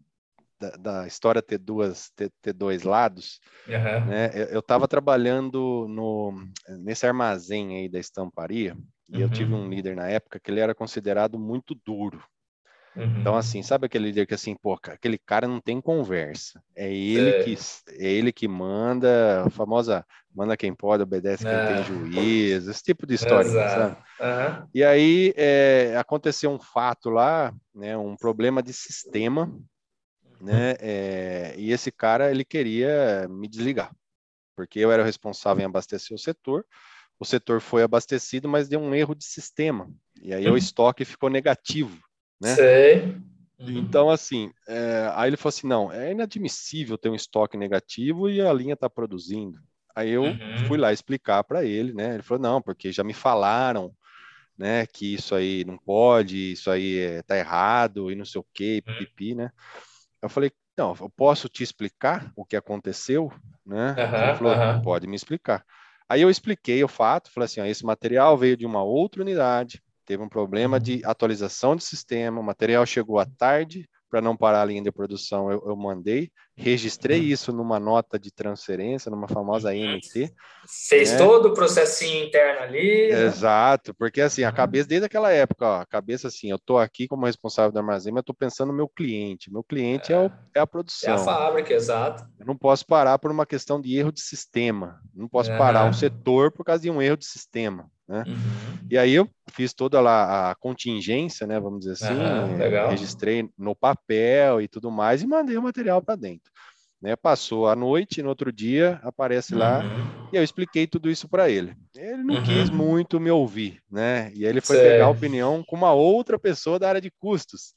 [0.59, 4.05] da, da história ter duas, ter, ter dois lados, uhum.
[4.07, 4.31] né?
[4.49, 6.33] Eu estava trabalhando no,
[6.79, 8.75] nesse armazém aí da estamparia,
[9.07, 9.21] e uhum.
[9.21, 9.69] eu tive um uhum.
[9.69, 12.23] líder na época que ele era considerado muito duro,
[12.97, 13.19] Uhum.
[13.19, 16.59] Então, assim, sabe aquele líder que assim, pô, aquele cara não tem conversa.
[16.75, 17.43] É ele, é.
[17.43, 17.55] que,
[17.91, 21.75] é ele que manda, a famosa manda quem pode, obedece quem é.
[21.75, 24.03] tem juízo, esse tipo de história, Exato.
[24.19, 24.61] sabe?
[24.61, 24.67] Uhum.
[24.73, 29.51] E aí é, aconteceu um fato lá, né, um problema de sistema,
[30.41, 33.91] né, é, e esse cara, ele queria me desligar,
[34.55, 36.65] porque eu era o responsável em abastecer o setor,
[37.19, 39.89] o setor foi abastecido, mas deu um erro de sistema,
[40.21, 40.53] e aí uhum.
[40.53, 42.06] o estoque ficou negativo
[42.41, 42.55] né?
[42.55, 43.17] Sei.
[43.59, 43.77] Uhum.
[43.79, 48.39] Então, assim, é, aí ele falou assim: não, é inadmissível ter um estoque negativo e
[48.39, 49.59] a linha está produzindo.
[49.95, 50.57] Aí eu uhum.
[50.67, 52.13] fui lá explicar para ele, né?
[52.13, 53.91] Ele falou: não, porque já me falaram,
[54.55, 58.45] né, que isso aí não pode, isso aí é, tá errado e não sei o
[58.53, 58.97] que, uhum.
[58.97, 59.51] pipi, né?
[60.21, 63.33] Eu falei: não, eu posso te explicar o que aconteceu,
[63.65, 63.95] né?
[63.97, 65.65] ele falou: pode me explicar.
[66.07, 69.81] Aí eu expliquei o fato, falei assim: ó, esse material veio de uma outra unidade,
[70.07, 71.11] teve um problema de uhum.
[71.11, 75.51] atualização de sistema, o material chegou à tarde, para não parar a linha de produção,
[75.51, 77.25] eu, eu mandei, registrei uhum.
[77.27, 80.33] isso numa nota de transferência, numa famosa AMT.
[80.89, 81.17] Fez né?
[81.19, 83.11] todo o processinho interno ali.
[83.11, 83.25] Né?
[83.25, 84.55] Exato, porque assim, a uhum.
[84.55, 88.11] cabeça, desde aquela época, ó, a cabeça assim, eu estou aqui como responsável do armazém,
[88.11, 89.53] mas estou pensando no meu cliente.
[89.53, 91.13] Meu cliente é, é, o, é, a produção.
[91.13, 92.27] É a fábrica, exato.
[92.39, 94.99] Eu não posso parar por uma questão de erro de sistema.
[95.13, 95.57] Não posso uhum.
[95.59, 97.89] parar um setor por causa de um erro de sistema.
[98.07, 98.23] Né?
[98.25, 98.87] Uhum.
[98.89, 103.75] E aí eu fiz toda lá a contingência, né, vamos dizer assim, uhum, registrei no
[103.75, 106.46] papel e tudo mais e mandei o material para dentro.
[106.99, 109.59] Né, passou a noite, no outro dia aparece uhum.
[109.59, 109.83] lá
[110.33, 111.75] e eu expliquei tudo isso para ele.
[111.95, 112.75] Ele não quis uhum.
[112.75, 114.31] muito me ouvir, né?
[114.33, 117.75] E aí ele foi pegar a opinião com uma outra pessoa da área de custos.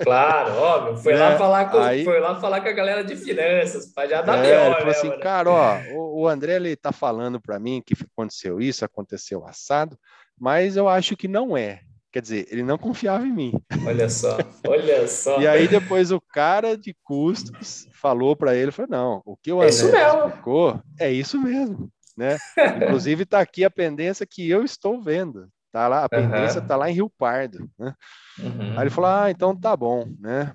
[0.00, 0.96] Claro, óbvio.
[0.98, 4.08] Foi, é, lá falar com, aí, foi lá falar com a galera de finanças, para
[4.08, 4.66] já dar é, melhor.
[4.66, 5.18] Ele falou assim, né?
[5.18, 9.98] cara, ó, o, o André ele tá falando para mim que aconteceu isso, aconteceu assado,
[10.38, 11.80] mas eu acho que não é.
[12.12, 13.52] Quer dizer, ele não confiava em mim.
[13.86, 14.36] Olha só,
[14.68, 15.40] olha só.
[15.40, 19.62] e aí depois o cara de custos falou para ele, falou, não, o que o
[19.62, 22.36] é André é explicou é isso mesmo, né?
[22.84, 25.48] Inclusive está aqui a pendência que eu estou vendo.
[25.72, 26.66] Tá lá, a pendência uhum.
[26.66, 27.94] tá lá em Rio Pardo, né?
[28.38, 28.72] Uhum.
[28.72, 30.52] Aí ele falou, ah, então tá bom, né?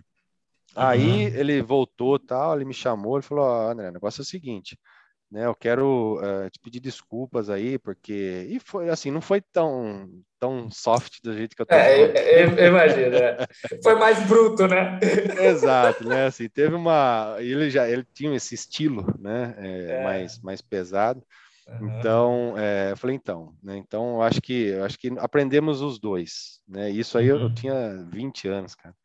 [0.75, 0.83] Uhum.
[0.83, 4.77] Aí ele voltou, tal, ele me chamou, ele falou, André, o negócio é o seguinte,
[5.31, 5.45] né?
[5.45, 10.09] Eu quero uh, te pedir desculpas aí, porque e foi assim, não foi tão
[10.39, 11.75] tão soft do jeito que eu tô.
[11.75, 13.45] É, eu, eu imagino, é.
[13.83, 14.99] foi mais bruto, né?
[15.41, 16.27] Exato, né?
[16.27, 19.55] Assim, teve uma, ele já ele tinha esse estilo, né?
[19.57, 20.03] É, é.
[20.03, 21.21] Mais mais pesado.
[21.81, 23.75] Então, é, eu falei, então, né?
[23.75, 26.89] Então, eu acho que eu acho que aprendemos os dois, né?
[26.89, 27.35] Isso aí uhum.
[27.35, 27.53] eu, eu, uhum.
[27.53, 28.95] tinha 20 anos, cara.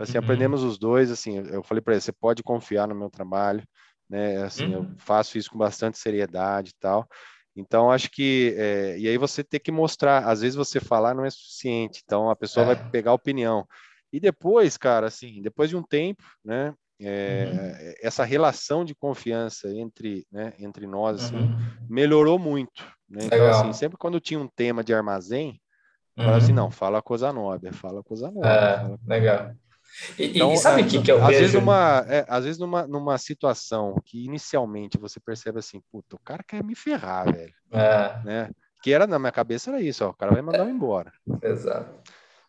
[0.00, 0.24] Assim, uhum.
[0.24, 3.64] aprendemos os dois, assim, eu falei para ele, você pode confiar no meu trabalho,
[4.08, 4.42] né?
[4.42, 4.72] Assim, uhum.
[4.72, 7.08] eu faço isso com bastante seriedade e tal.
[7.54, 8.54] Então, acho que.
[8.56, 12.30] É, e aí você tem que mostrar, às vezes você falar não é suficiente, então
[12.30, 12.74] a pessoa é.
[12.74, 13.66] vai pegar opinião.
[14.12, 16.74] E depois, cara, assim, depois de um tempo, né?
[17.04, 17.94] É, uhum.
[18.00, 21.58] Essa relação de confiança entre, né, entre nós assim, uhum.
[21.88, 22.84] melhorou muito.
[23.08, 23.24] Né?
[23.24, 25.60] Então, assim, sempre quando tinha um tema de armazém,
[26.16, 26.24] uhum.
[26.24, 28.46] falava assim: não, fala coisa nova, fala coisa nova.
[28.46, 29.52] É, legal.
[30.18, 31.40] E, então, e sabe o que, que eu às vejo?
[31.40, 36.20] Vezes numa, é, às vezes numa, numa situação que inicialmente você percebe assim, puta, o
[36.20, 37.54] cara quer me ferrar, velho.
[37.70, 38.22] É.
[38.24, 38.50] Né?
[38.82, 40.62] Que era na minha cabeça era isso, ó, o cara vai mandar é.
[40.62, 41.12] eu embora.
[41.42, 42.00] Exato.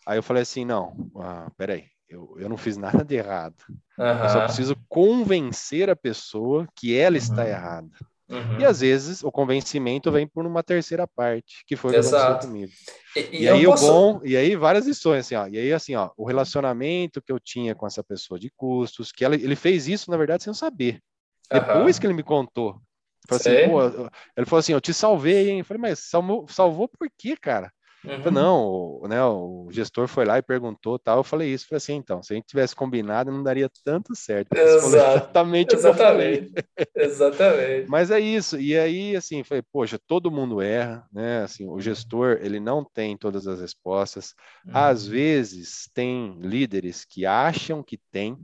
[0.06, 3.56] Aí eu falei assim, não, ah, peraí, eu, eu não fiz nada de errado.
[3.97, 4.06] Uhum.
[4.06, 7.47] Eu só preciso convencer a pessoa que ela está uhum.
[7.47, 7.91] errada.
[8.29, 8.59] Uhum.
[8.59, 12.39] E às vezes o convencimento vem por uma terceira parte, que foi o que aconteceu
[12.39, 12.71] comigo.
[13.15, 13.86] E, e, e aí posso...
[13.86, 17.31] o bom, e aí várias lições, assim, ó, e aí assim, ó, o relacionamento que
[17.31, 20.53] eu tinha com essa pessoa de custos, que ela, ele fez isso, na verdade, sem
[20.53, 20.99] saber.
[21.51, 22.81] Depois que ele me contou.
[23.29, 23.81] Assim, pô,
[24.36, 25.59] ele falou assim, eu te salvei, hein?
[25.59, 27.71] Eu falei, mas salvou, salvou por quê, cara?
[28.05, 28.31] Uhum.
[28.31, 31.19] Não, o, né, o gestor foi lá e perguntou tal.
[31.19, 34.53] Eu falei isso, falei assim, então, se a gente tivesse combinado, não daria tanto certo.
[34.53, 35.73] Exatamente.
[35.73, 36.51] Exatamente.
[36.95, 37.89] Exatamente.
[37.89, 38.59] Mas é isso.
[38.59, 41.43] E aí, assim, falei, poxa, todo mundo erra, né?
[41.43, 44.35] Assim, o gestor, ele não tem todas as respostas.
[44.65, 44.71] Uhum.
[44.73, 48.37] Às vezes, tem líderes que acham que tem,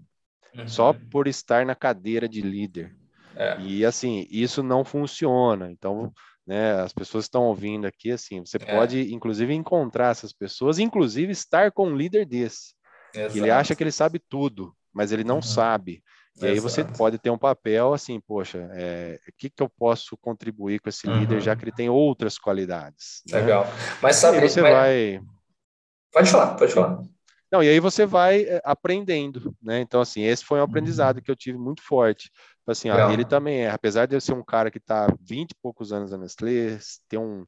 [0.56, 0.68] uhum.
[0.68, 2.96] só por estar na cadeira de líder.
[3.36, 3.58] É.
[3.62, 5.72] E assim, isso não funciona.
[5.72, 6.12] Então,
[6.50, 6.82] né?
[6.82, 8.76] As pessoas estão ouvindo aqui, assim, você é.
[8.76, 12.74] pode, inclusive, encontrar essas pessoas, inclusive estar com um líder desse.
[13.14, 15.42] Ele acha que ele sabe tudo, mas ele não uhum.
[15.44, 16.04] sabe.
[16.38, 16.52] E Exato.
[16.54, 20.80] aí você pode ter um papel assim, poxa, é, o que, que eu posso contribuir
[20.80, 21.20] com esse uhum.
[21.20, 23.22] líder, já que ele tem outras qualidades.
[23.30, 23.42] Né?
[23.42, 23.68] Legal.
[24.02, 24.74] Mas sabe, você mas...
[24.74, 25.22] vai.
[26.12, 27.04] Pode falar, pode falar.
[27.52, 29.82] Não, e aí você vai é, aprendendo, né?
[29.82, 31.22] Então, assim, esse foi um aprendizado uhum.
[31.22, 32.32] que eu tive muito forte.
[32.72, 35.56] Assim, ó, ele também é, apesar de eu ser um cara que está 20 e
[35.62, 36.78] poucos anos na Nestlé,
[37.08, 37.46] ter um,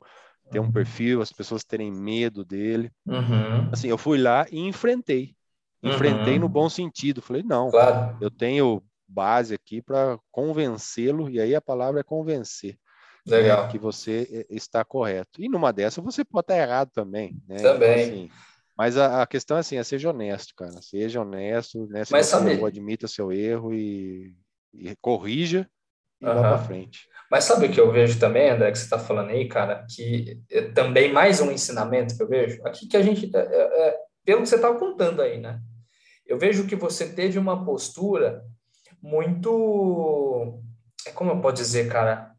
[0.52, 0.72] ter um uhum.
[0.72, 2.92] perfil, as pessoas terem medo dele.
[3.06, 3.70] Uhum.
[3.72, 5.36] Assim, eu fui lá e enfrentei.
[5.84, 6.42] Enfrentei uhum.
[6.42, 7.22] no bom sentido.
[7.22, 8.18] Falei, não, claro.
[8.22, 12.78] eu tenho base aqui para convencê-lo, e aí a palavra é convencer.
[13.26, 13.66] Né, Legal.
[13.66, 15.42] Né, que você está correto.
[15.42, 17.40] E numa dessa você pode estar errado também.
[17.48, 17.58] Né?
[17.58, 18.04] Também.
[18.04, 18.30] Então, assim,
[18.78, 20.82] mas a, a, questão é assim, é seja honesto, cara.
[20.82, 22.04] Seja honesto, né?
[22.04, 22.66] Se Mas você sabe...
[22.66, 24.34] admita seu erro e
[24.74, 25.70] e corrija
[26.22, 26.34] e uhum.
[26.34, 27.08] vá para frente.
[27.30, 30.42] Mas sabe o que eu vejo também, André, que você está falando aí, cara, que
[30.50, 33.98] é também mais um ensinamento que eu vejo, aqui que a gente, é, é, é
[34.26, 35.60] pelo que você estava contando aí, né?
[36.26, 38.44] Eu vejo que você teve uma postura
[39.02, 40.62] muito,
[41.16, 42.32] como eu posso dizer, cara,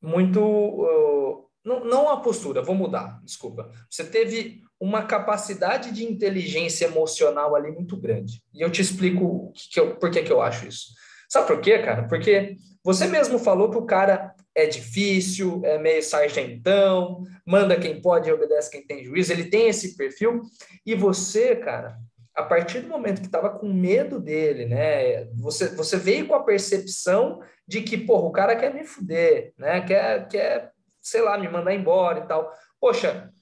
[0.00, 3.70] muito, uh, não, não a postura, vou mudar, desculpa.
[3.88, 8.42] Você teve uma capacidade de inteligência emocional ali muito grande.
[8.54, 10.92] E eu te explico que que eu, por que, que eu acho isso.
[11.28, 12.08] Sabe por quê, cara?
[12.08, 18.28] Porque você mesmo falou que o cara é difícil, é meio sargentão, manda quem pode
[18.28, 20.42] e obedece quem tem juízo, ele tem esse perfil,
[20.84, 21.96] e você, cara,
[22.34, 26.42] a partir do momento que estava com medo dele, né, você, você veio com a
[26.42, 31.48] percepção de que, porra, o cara quer me fuder, né, quer, quer, sei lá, me
[31.48, 32.52] mandar embora e tal.
[32.80, 33.32] Poxa,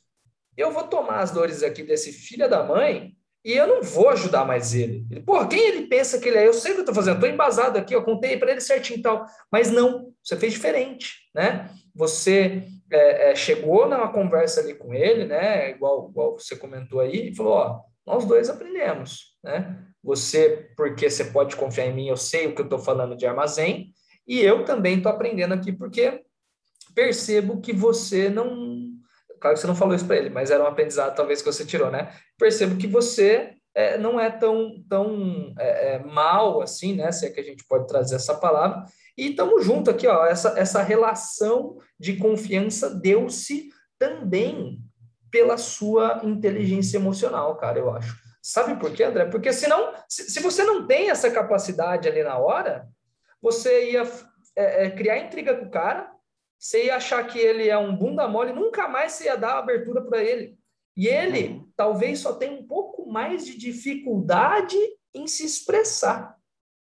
[0.57, 3.16] eu vou tomar as dores aqui desse filho da mãe
[3.47, 5.07] e eu não vou ajudar mais ele.
[5.09, 6.49] ele Porra, quem ele pensa que ele é?
[6.49, 8.99] Eu sei o que eu estou fazendo, estou embasado aqui, eu contei para ele certinho
[8.99, 9.25] e tal.
[9.53, 11.71] Mas não, você fez diferente, né?
[11.95, 15.71] Você é, é, chegou numa conversa ali com ele, né?
[15.71, 19.79] Igual, igual você comentou aí, e falou: Ó, nós dois aprendemos, né?
[20.03, 23.27] Você, porque você pode confiar em mim, eu sei o que eu estou falando de
[23.27, 23.93] armazém,
[24.27, 26.21] e eu também estou aprendendo aqui porque
[26.97, 28.86] percebo que você não
[29.47, 31.65] Claro que você não falou isso para ele, mas era um aprendizado talvez que você
[31.65, 32.13] tirou, né?
[32.37, 37.13] Percebo que você é, não é tão, tão é, é, mal assim, né?
[37.13, 38.85] Se é que a gente pode trazer essa palavra.
[39.17, 40.27] E estamos junto aqui, ó.
[40.27, 44.81] Essa, essa relação de confiança deu-se também
[45.31, 48.17] pela sua inteligência emocional, cara, eu acho.
[48.43, 49.27] Sabe por quê, André?
[49.27, 52.89] Porque senão, se, se você não tem essa capacidade ali na hora,
[53.41, 54.03] você ia
[54.57, 56.11] é, é, criar intriga com o cara,
[56.59, 60.03] você ia achar que ele é um bunda mole, nunca mais você ia dar abertura
[60.03, 60.57] para ele.
[60.97, 61.69] E ele uhum.
[61.77, 64.77] talvez só tenha um pouco mais de dificuldade
[65.15, 66.35] em se expressar.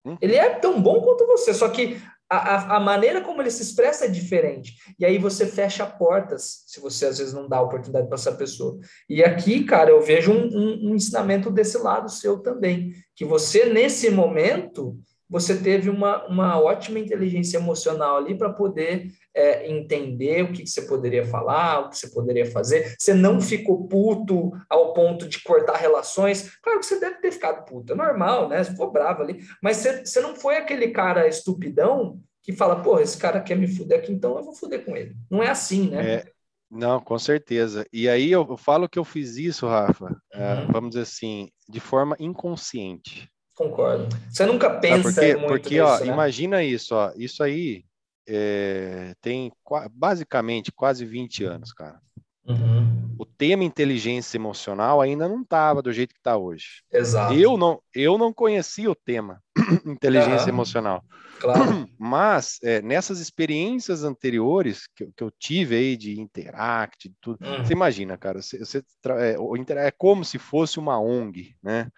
[0.05, 0.17] Uhum.
[0.21, 1.99] Ele é tão bom quanto você, só que
[2.29, 4.75] a, a, maneira como ele se expressa é diferente.
[4.99, 8.79] E aí você fecha portas, se você às vezes não dá oportunidade para essa pessoa.
[9.07, 12.93] E aqui, cara, eu vejo um, um, um ensinamento desse lado seu também.
[13.15, 14.97] Que você, nesse momento,
[15.29, 20.69] você teve uma, uma ótima inteligência emocional ali para poder é, entender o que, que,
[20.69, 22.95] você poderia falar, o que você poderia fazer.
[22.97, 26.57] Você não ficou puto ao ponto de cortar relações.
[26.61, 28.63] Claro que você deve ter ficado puto, é normal, né?
[28.63, 29.39] Você ficou bravo ali.
[29.61, 33.67] Mas você, você não foi aquele cara estupidão que fala, porra, esse cara quer me
[33.67, 35.15] fuder aqui, então eu vou fuder com ele.
[35.29, 36.13] Não é assim, né?
[36.13, 36.25] É,
[36.69, 37.85] não, com certeza.
[37.91, 40.71] E aí eu, eu falo que eu fiz isso, Rafa, é, uhum.
[40.71, 43.29] vamos dizer assim, de forma inconsciente.
[43.55, 44.07] Concordo.
[44.29, 46.07] Você nunca pensa porque, muito Porque, nisso, ó, né?
[46.07, 47.85] imagina isso, ó, isso aí
[48.27, 49.51] é, tem
[49.91, 51.99] basicamente quase 20 anos, cara.
[52.45, 53.15] Uhum.
[53.17, 56.83] O tema inteligência emocional ainda não estava do jeito que está hoje.
[56.91, 57.33] Exato.
[57.33, 59.41] Eu não, eu não conhecia o tema
[59.85, 60.49] inteligência uhum.
[60.49, 61.03] emocional.
[61.39, 61.87] Claro.
[61.99, 67.63] Mas é, nessas experiências anteriores que, que, eu tive aí de Interact, de tudo, uhum.
[67.63, 71.89] você imagina, cara, você, você é, é como se fosse uma ONG, né?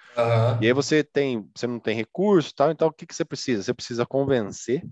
[0.61, 3.63] E aí você tem, você não tem recurso, tal, então o que, que você precisa?
[3.63, 4.83] Você precisa convencer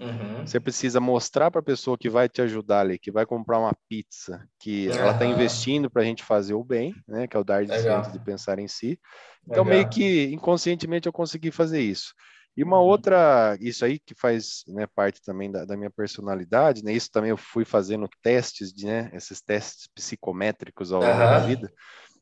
[0.00, 0.46] Uhum.
[0.46, 3.76] Você precisa mostrar para a pessoa que vai te ajudar ali, que vai comprar uma
[3.86, 4.94] pizza, que uhum.
[4.94, 7.26] ela está investindo para a gente fazer o bem, né?
[7.26, 8.98] Que é o dar de, de pensar em si.
[9.46, 9.78] Então, Legal.
[9.78, 12.14] meio que inconscientemente eu consegui fazer isso.
[12.56, 12.86] E uma uhum.
[12.86, 16.92] outra, isso aí que faz né, parte também da, da, minha personalidade, né?
[16.92, 19.10] Isso também eu fui fazendo testes, de, né?
[19.12, 21.18] Esses testes psicométricos ao longo uhum.
[21.18, 21.72] da vida,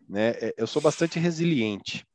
[0.08, 0.30] né?
[0.40, 2.06] É, eu sou bastante resiliente,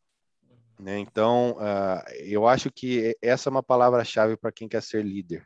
[0.79, 0.99] né?
[0.99, 5.45] Então, uh, eu acho que essa é uma palavra-chave para quem quer ser líder,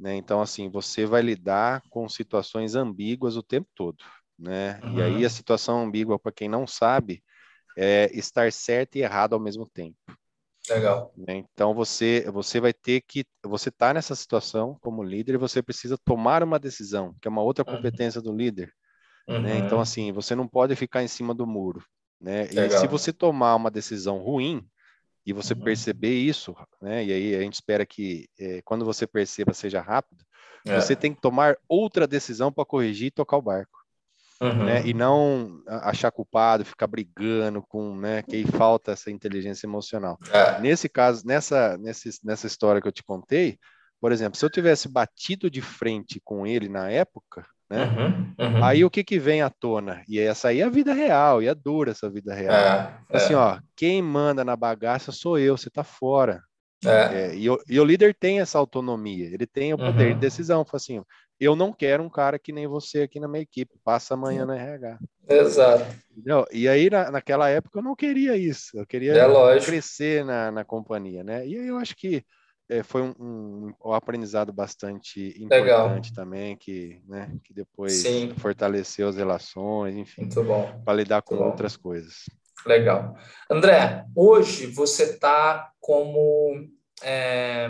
[0.00, 0.16] né?
[0.16, 4.02] Então, assim, você vai lidar com situações ambíguas o tempo todo,
[4.38, 4.80] né?
[4.82, 4.98] Uhum.
[4.98, 5.28] E aí a uhum.
[5.28, 7.22] situação ambígua, para quem não sabe,
[7.76, 9.98] é estar certo e errado ao mesmo tempo.
[10.68, 11.12] Legal.
[11.16, 11.44] Né?
[11.52, 15.98] Então você você vai ter que você está nessa situação como líder e você precisa
[16.04, 17.76] tomar uma decisão, que é uma outra uhum.
[17.76, 18.24] competência uhum.
[18.24, 18.72] do líder.
[19.28, 19.40] Uhum.
[19.40, 19.58] Né?
[19.58, 21.84] Então assim você não pode ficar em cima do muro,
[22.20, 22.44] né?
[22.44, 24.64] E se você tomar uma decisão ruim
[25.26, 25.60] e você uhum.
[25.60, 27.04] perceber isso, né?
[27.04, 30.24] E aí a gente espera que é, quando você perceba seja rápido.
[30.64, 30.80] É.
[30.80, 33.81] Você tem que tomar outra decisão para corrigir e tocar o barco.
[34.42, 34.64] Uhum.
[34.64, 34.84] Né?
[34.84, 38.22] E não achar culpado, ficar brigando com, né?
[38.22, 40.18] Que aí falta essa inteligência emocional.
[40.32, 40.60] É.
[40.60, 43.56] Nesse caso, nessa, nessa, nessa história que eu te contei,
[44.00, 47.84] por exemplo, se eu tivesse batido de frente com ele na época, né?
[47.84, 48.64] Uhum, uhum.
[48.64, 50.02] Aí o que que vem à tona?
[50.06, 52.54] E essa aí é a vida real, e é dura essa vida real.
[52.54, 53.36] É, assim, é.
[53.36, 56.42] ó, quem manda na bagaça sou eu, você tá fora.
[56.84, 57.30] É.
[57.30, 60.14] é e, o, e, o, líder tem essa autonomia, ele tem o poder uhum.
[60.14, 60.64] de decisão.
[60.64, 61.02] Fala assim,
[61.44, 64.52] eu não quero um cara que nem você aqui na minha equipe, passa amanhã no
[64.52, 64.98] RH.
[65.28, 65.84] Exato.
[66.10, 66.44] Entendeu?
[66.52, 70.64] E aí, na, naquela época, eu não queria isso, eu queria é crescer na, na
[70.64, 71.46] companhia, né?
[71.46, 72.24] E aí eu acho que
[72.68, 76.14] é, foi um, um, um, aprendizado bastante importante Legal.
[76.14, 78.32] também, que, né, que depois Sim.
[78.38, 80.28] fortaleceu as relações, enfim,
[80.84, 81.82] para lidar com Muito outras bom.
[81.82, 82.24] coisas.
[82.64, 83.16] Legal.
[83.50, 86.68] André, hoje você está como
[87.02, 87.68] é,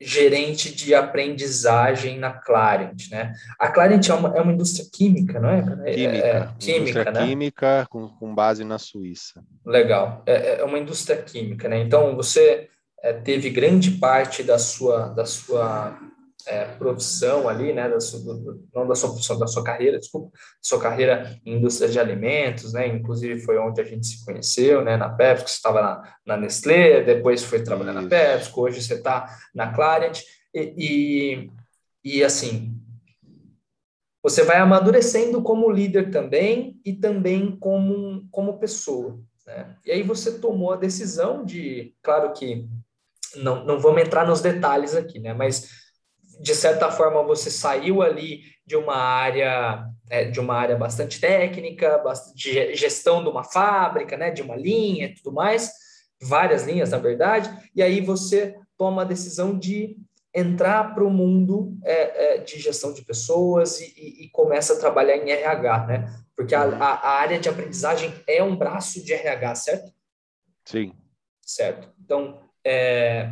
[0.00, 3.32] gerente de aprendizagem na Clarent, né?
[3.58, 5.62] A Clarent é uma, é uma indústria química, não é?
[5.62, 6.26] Química.
[6.26, 7.26] É, é química, né?
[7.26, 9.42] química com, com base na Suíça.
[9.64, 10.22] Legal.
[10.26, 11.78] É, é uma indústria química, né?
[11.78, 12.68] Então, você
[13.02, 15.98] é, teve grande parte da sua, da sua
[16.46, 20.36] é, profissão ali, né, da sua, do, não da sua profissão, da sua carreira, desculpa,
[20.60, 24.96] sua carreira em indústria de alimentos, né, inclusive foi onde a gente se conheceu, né,
[24.96, 28.02] na PepsiCo, você estava na, na Nestlé, depois foi trabalhar Isso.
[28.02, 30.20] na PepsiCo, hoje você está na Clariant,
[30.54, 31.50] e, e,
[32.04, 32.78] e, assim,
[34.22, 40.38] você vai amadurecendo como líder também e também como, como pessoa, né, e aí você
[40.38, 42.68] tomou a decisão de, claro que
[43.36, 45.83] não, não vamos entrar nos detalhes aqui, né, mas
[46.40, 52.02] de certa forma você saiu ali de uma área é, de uma área bastante técnica,
[52.34, 55.72] de gestão de uma fábrica, né, de uma linha e tudo mais,
[56.20, 59.96] várias linhas na verdade, e aí você toma a decisão de
[60.34, 64.80] entrar para o mundo é, é, de gestão de pessoas e, e, e, começa a
[64.80, 66.24] trabalhar em RH, né?
[66.36, 69.92] Porque a, a, área de aprendizagem é um braço de RH, certo?
[70.64, 70.92] Sim.
[71.40, 71.88] Certo.
[72.02, 73.30] Então, é,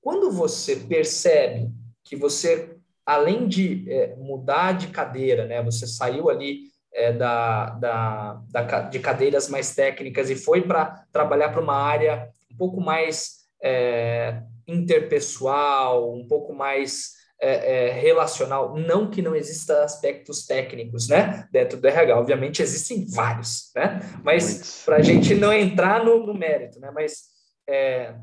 [0.00, 1.70] quando você percebe
[2.04, 8.42] que você, além de é, mudar de cadeira, né, você saiu ali é, da, da,
[8.50, 13.44] da, de cadeiras mais técnicas e foi para trabalhar para uma área um pouco mais
[13.62, 18.76] é, interpessoal, um pouco mais é, é, relacional.
[18.76, 22.16] Não que não exista aspectos técnicos, né, dentro do RH.
[22.16, 27.24] Obviamente existem vários, né, mas para a gente não entrar no, no mérito, né, mas
[27.68, 28.14] é,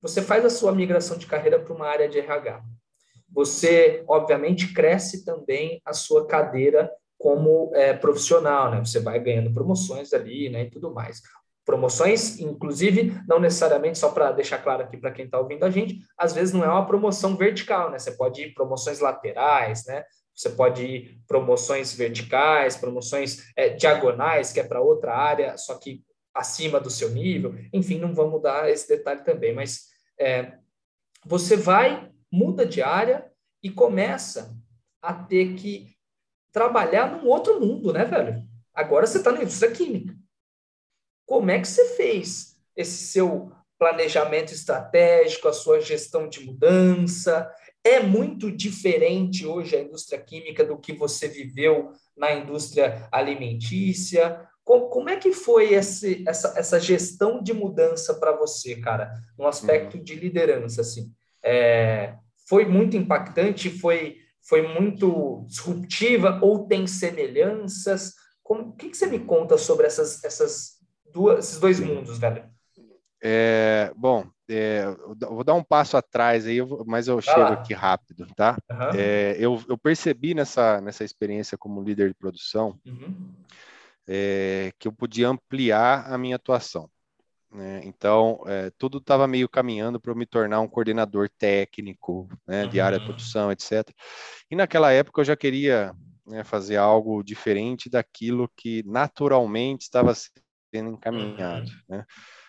[0.00, 2.62] você faz a sua migração de carreira para uma área de RH
[3.34, 8.78] você, obviamente, cresce também a sua cadeira como é, profissional, né?
[8.84, 11.22] Você vai ganhando promoções ali, né, e tudo mais.
[11.64, 16.00] Promoções, inclusive, não necessariamente, só para deixar claro aqui para quem está ouvindo a gente,
[16.18, 17.98] às vezes não é uma promoção vertical, né?
[17.98, 20.04] Você pode ir promoções laterais, né?
[20.34, 26.04] Você pode ir promoções verticais, promoções é, diagonais, que é para outra área, só que
[26.34, 27.54] acima do seu nível.
[27.72, 29.86] Enfim, não vamos dar esse detalhe também, mas
[30.20, 30.58] é,
[31.24, 33.30] você vai muda de área
[33.62, 34.58] e começa
[35.00, 35.94] a ter que
[36.52, 38.42] trabalhar num outro mundo, né, velho?
[38.74, 40.14] Agora você está na indústria química.
[41.24, 47.50] Como é que você fez esse seu planejamento estratégico, a sua gestão de mudança?
[47.84, 54.48] É muito diferente hoje a indústria química do que você viveu na indústria alimentícia?
[54.64, 59.98] Como, é que foi esse, essa, essa gestão de mudança para você, cara, no aspecto
[59.98, 60.02] uhum.
[60.02, 61.12] de liderança, assim?
[61.42, 62.16] É,
[62.46, 68.14] foi muito impactante, foi, foi muito disruptiva ou tem semelhanças?
[68.42, 70.78] Como, o que, que você me conta sobre essas, essas
[71.12, 72.44] duas, esses dois mundos, velho?
[73.22, 74.84] É, bom, é,
[75.18, 78.58] vou dar um passo atrás aí, mas eu chego aqui rápido, tá?
[78.70, 78.98] Uhum.
[78.98, 83.32] É, eu, eu, percebi nessa, nessa experiência como líder de produção uhum.
[84.06, 86.90] é, que eu podia ampliar a minha atuação.
[87.54, 87.82] Né?
[87.84, 92.80] Então, é, tudo estava meio caminhando para eu me tornar um coordenador técnico né, de
[92.80, 93.12] área de uhum.
[93.12, 93.88] produção, etc.
[94.50, 95.94] E naquela época eu já queria
[96.26, 101.70] né, fazer algo diferente daquilo que naturalmente estava sendo encaminhado.
[101.88, 101.96] Uhum.
[101.96, 102.04] Né?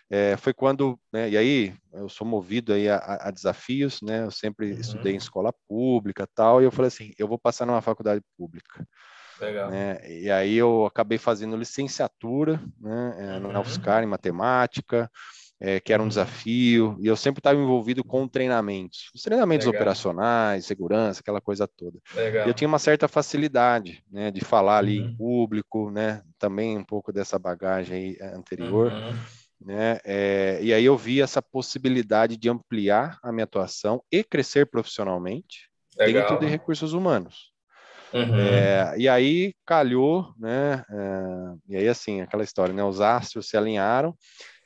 [0.09, 4.23] É, foi quando, né, e aí eu sou movido aí a, a desafios, né?
[4.23, 4.79] Eu sempre uhum.
[4.79, 8.87] estudei em escola pública, tal, e eu falei assim, eu vou passar numa faculdade pública.
[9.39, 9.69] Legal.
[9.69, 9.99] Né?
[10.07, 13.51] E aí eu acabei fazendo licenciatura, né, é, uhum.
[13.51, 15.09] na UFSCar em matemática,
[15.59, 19.81] é, que era um desafio, e eu sempre estava envolvido com treinamentos, os treinamentos Legal.
[19.81, 21.97] operacionais, segurança, aquela coisa toda.
[22.13, 22.45] Legal.
[22.45, 25.07] E eu tinha uma certa facilidade, né, de falar ali uhum.
[25.07, 28.91] em público, né, também um pouco dessa bagagem é, anterior.
[28.91, 29.15] Uhum
[29.59, 29.99] né?
[30.03, 35.69] É, e aí eu vi essa possibilidade de ampliar a minha atuação e crescer profissionalmente
[35.97, 36.23] Legal.
[36.23, 37.51] dentro de recursos humanos.
[38.13, 38.39] Uhum.
[38.39, 40.83] É, e aí calhou, né?
[40.89, 42.83] É, e aí assim, aquela história, né?
[42.83, 44.15] Os astros se alinharam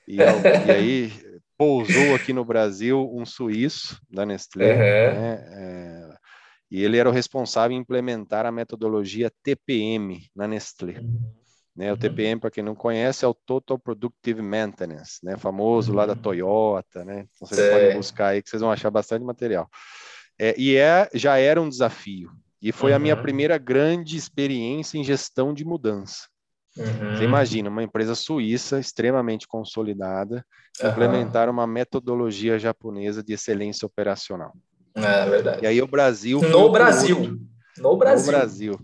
[0.07, 0.17] e,
[0.67, 1.11] e aí
[1.57, 4.79] pousou aqui no Brasil um suíço da Nestlé, uhum.
[4.79, 5.45] né?
[5.53, 6.19] É,
[6.71, 10.99] e ele era o responsável em implementar a metodologia TPM na Nestlé.
[10.99, 11.39] Uhum.
[11.75, 11.91] Né?
[11.91, 12.39] O TPM, uhum.
[12.39, 15.37] para quem não conhece, é o Total Productive Maintenance, né?
[15.37, 16.19] famoso lá da uhum.
[16.19, 17.03] Toyota.
[17.03, 17.25] Né?
[17.35, 19.67] Então, vocês podem buscar aí que vocês vão achar bastante material.
[20.37, 22.29] É, e é, já era um desafio.
[22.62, 22.97] E foi uhum.
[22.97, 26.28] a minha primeira grande experiência em gestão de mudança.
[26.78, 27.16] Uhum.
[27.16, 30.45] Você imagina, uma empresa suíça extremamente consolidada
[30.82, 30.89] uhum.
[30.89, 34.53] implementar uma metodologia japonesa de excelência operacional.
[34.95, 35.64] É verdade.
[35.64, 36.41] E aí o Brasil.
[36.41, 37.39] No Brasil.
[37.78, 38.26] No Brasil.
[38.26, 38.80] No Brasil.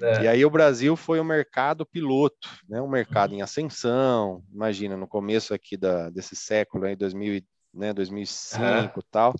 [0.00, 0.22] É.
[0.22, 2.80] E aí o Brasil foi um mercado piloto, né?
[2.80, 4.42] um mercado em ascensão.
[4.52, 7.42] Imagina, no começo aqui da, desse século, aí, 2000,
[7.74, 9.34] né, 2005 e tal,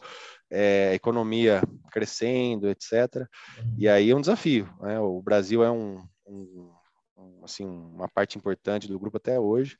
[0.53, 3.27] é, economia crescendo, etc.
[3.79, 4.69] E aí é um desafio.
[4.81, 5.01] Né?
[5.01, 6.71] O Brasil é um, um,
[7.17, 9.79] um, assim, uma parte importante do grupo até hoje.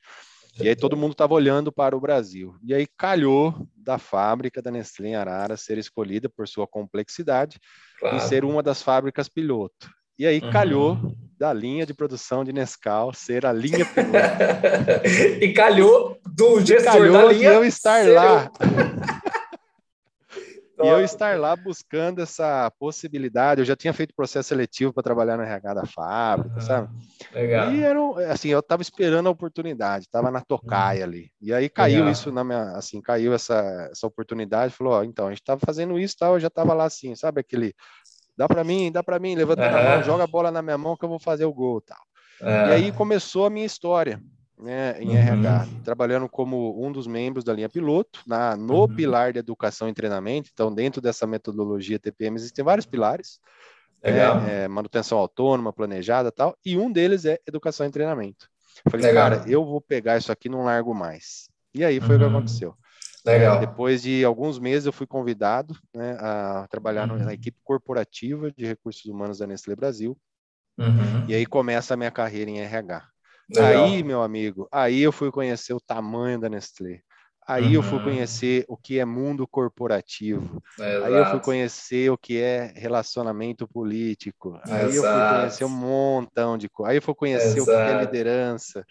[0.61, 2.55] E aí todo mundo estava olhando para o Brasil.
[2.63, 7.59] E aí calhou da fábrica da Nestlé em Arara ser escolhida por sua complexidade
[7.99, 8.17] claro.
[8.17, 9.91] e ser uma das fábricas piloto.
[10.19, 10.51] E aí uhum.
[10.51, 14.13] calhou da linha de produção de Nescau ser a linha piloto.
[15.41, 18.51] e calhou do gestor calhou da linha eu estar lá.
[20.85, 23.61] e eu estar lá buscando essa possibilidade.
[23.61, 26.61] Eu já tinha feito processo seletivo para trabalhar no RH da fábrica, uhum.
[26.61, 26.89] sabe?
[27.33, 27.73] Legal.
[27.73, 31.05] E era, assim, eu estava esperando a oportunidade, estava na tocaia uhum.
[31.05, 31.31] ali.
[31.41, 32.13] E aí caiu Legal.
[32.13, 34.75] isso na minha, assim, caiu essa, essa oportunidade.
[34.75, 37.41] Falou, ó, então, a gente estava fazendo isso, tal, eu já estava lá assim, sabe
[37.41, 37.75] aquele
[38.37, 39.77] dá para mim, dá para mim, levanta uhum.
[39.77, 42.01] a mão, joga a bola na minha mão que eu vou fazer o gol, tal.
[42.41, 44.21] E aí começou a minha história,
[44.63, 45.17] né, em uhum.
[45.17, 48.95] RH, trabalhando como um dos membros da linha piloto, na, no uhum.
[48.95, 50.51] pilar de educação e treinamento.
[50.53, 53.41] Então, dentro dessa metodologia TPM, existem vários pilares.
[54.03, 58.49] Né, é, manutenção autônoma, planejada tal, e um deles é educação e treinamento.
[58.91, 59.31] Falei, Legal.
[59.31, 61.49] cara, eu vou pegar isso aqui, não largo mais.
[61.73, 62.31] E aí foi o que uhum.
[62.31, 62.75] aconteceu.
[63.25, 63.57] Legal.
[63.57, 67.19] É, depois de alguns meses, eu fui convidado né, a trabalhar uhum.
[67.19, 70.19] na equipe corporativa de recursos humanos da Nestlé Brasil.
[70.77, 71.29] Uhum.
[71.29, 73.12] E aí começa a minha carreira em RH.
[73.51, 73.85] Legal.
[73.85, 77.03] Aí, meu amigo, aí eu fui conhecer o tamanho da Nestlé.
[77.47, 77.73] Aí uhum.
[77.73, 78.05] eu fui uhum.
[78.05, 80.63] conhecer o que é mundo corporativo.
[80.79, 81.05] Exato.
[81.05, 84.61] Aí eu fui conhecer o que é relacionamento político.
[84.65, 85.07] Aí Exato.
[85.07, 86.91] eu fui conhecer um montão de coisas.
[86.91, 87.63] Aí eu fui conhecer Exato.
[87.63, 88.87] o que é liderança.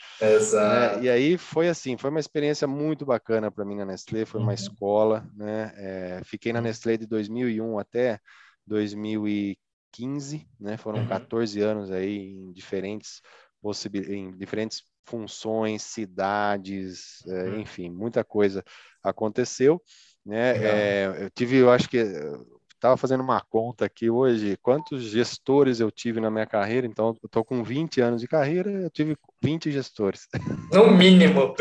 [0.99, 1.03] Né?
[1.03, 4.49] E aí foi assim, foi uma experiência muito bacana para mim na Nestlé, foi uma
[4.49, 4.53] uhum.
[4.53, 5.71] escola, né?
[5.77, 6.65] É, fiquei na uhum.
[6.65, 8.19] Nestlé de 2001 até
[8.67, 10.75] 2015, né?
[10.75, 11.07] Foram uhum.
[11.07, 13.21] 14 anos aí em diferentes
[14.09, 17.59] em diferentes funções, cidades, é, uhum.
[17.59, 18.63] enfim, muita coisa
[19.03, 19.81] aconteceu.
[20.25, 20.57] Né?
[20.57, 21.97] É, eu tive, eu acho que
[22.81, 27.27] estava fazendo uma conta aqui hoje, quantos gestores eu tive na minha carreira, então eu
[27.27, 30.27] estou com 20 anos de carreira, eu tive 20 gestores.
[30.73, 31.53] No mínimo.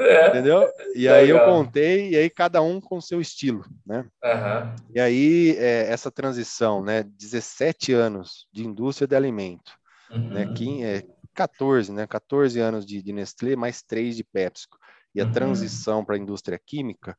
[0.00, 0.28] É.
[0.30, 0.66] Entendeu?
[0.96, 4.06] E aí eu contei, e aí cada um com seu estilo, né?
[4.24, 4.74] Uhum.
[4.94, 7.02] E aí é, essa transição, né?
[7.02, 9.72] 17 anos de indústria de alimento,
[10.10, 10.16] né?
[10.16, 10.28] uhum.
[10.30, 10.54] né?
[10.56, 11.02] Que, é,
[11.34, 12.06] 14, né?
[12.06, 14.78] 14 anos de, de Nestlé, mais 3 de PepsiCo.
[15.14, 15.32] E a uhum.
[15.32, 17.16] transição para a indústria química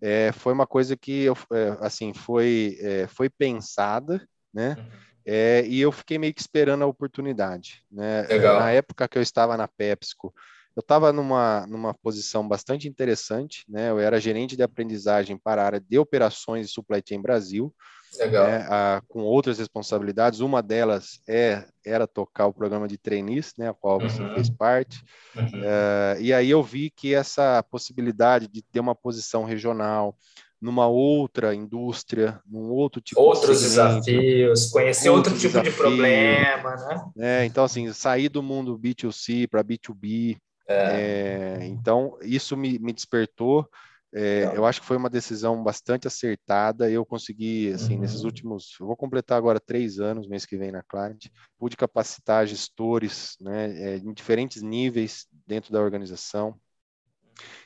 [0.00, 4.76] é, foi uma coisa que eu, é, assim foi é, foi pensada, né?
[4.78, 5.14] Uhum.
[5.26, 8.22] É, e eu fiquei meio que esperando a oportunidade, né?
[8.22, 8.60] Legal.
[8.60, 10.34] Na época que eu estava na PepsiCo,
[10.76, 13.90] eu estava numa, numa posição bastante interessante, né?
[13.90, 17.74] Eu era gerente de aprendizagem para a área de operações e supply chain Brasil,
[18.18, 20.40] né, a, com outras responsabilidades.
[20.40, 24.34] Uma delas é era tocar o programa de trainees, né, a qual você uhum.
[24.34, 25.02] fez parte.
[25.36, 25.44] Uhum.
[25.44, 30.16] Uh, e aí eu vi que essa possibilidade de ter uma posição regional
[30.60, 36.74] numa outra indústria, num outro tipo outros de desafios, conhecer outro, tipo desafio, de problema,
[36.76, 37.04] né?
[37.18, 41.58] É, então assim, sair do mundo B2C para B2B, É.
[41.60, 43.68] É, então, isso me, me despertou.
[44.16, 46.88] É, eu acho que foi uma decisão bastante acertada.
[46.88, 48.00] Eu consegui, assim, uhum.
[48.00, 48.76] nesses últimos.
[48.78, 51.26] Eu vou completar agora três anos, mês que vem na Clarent.
[51.58, 56.56] Pude capacitar gestores né, é, em diferentes níveis dentro da organização.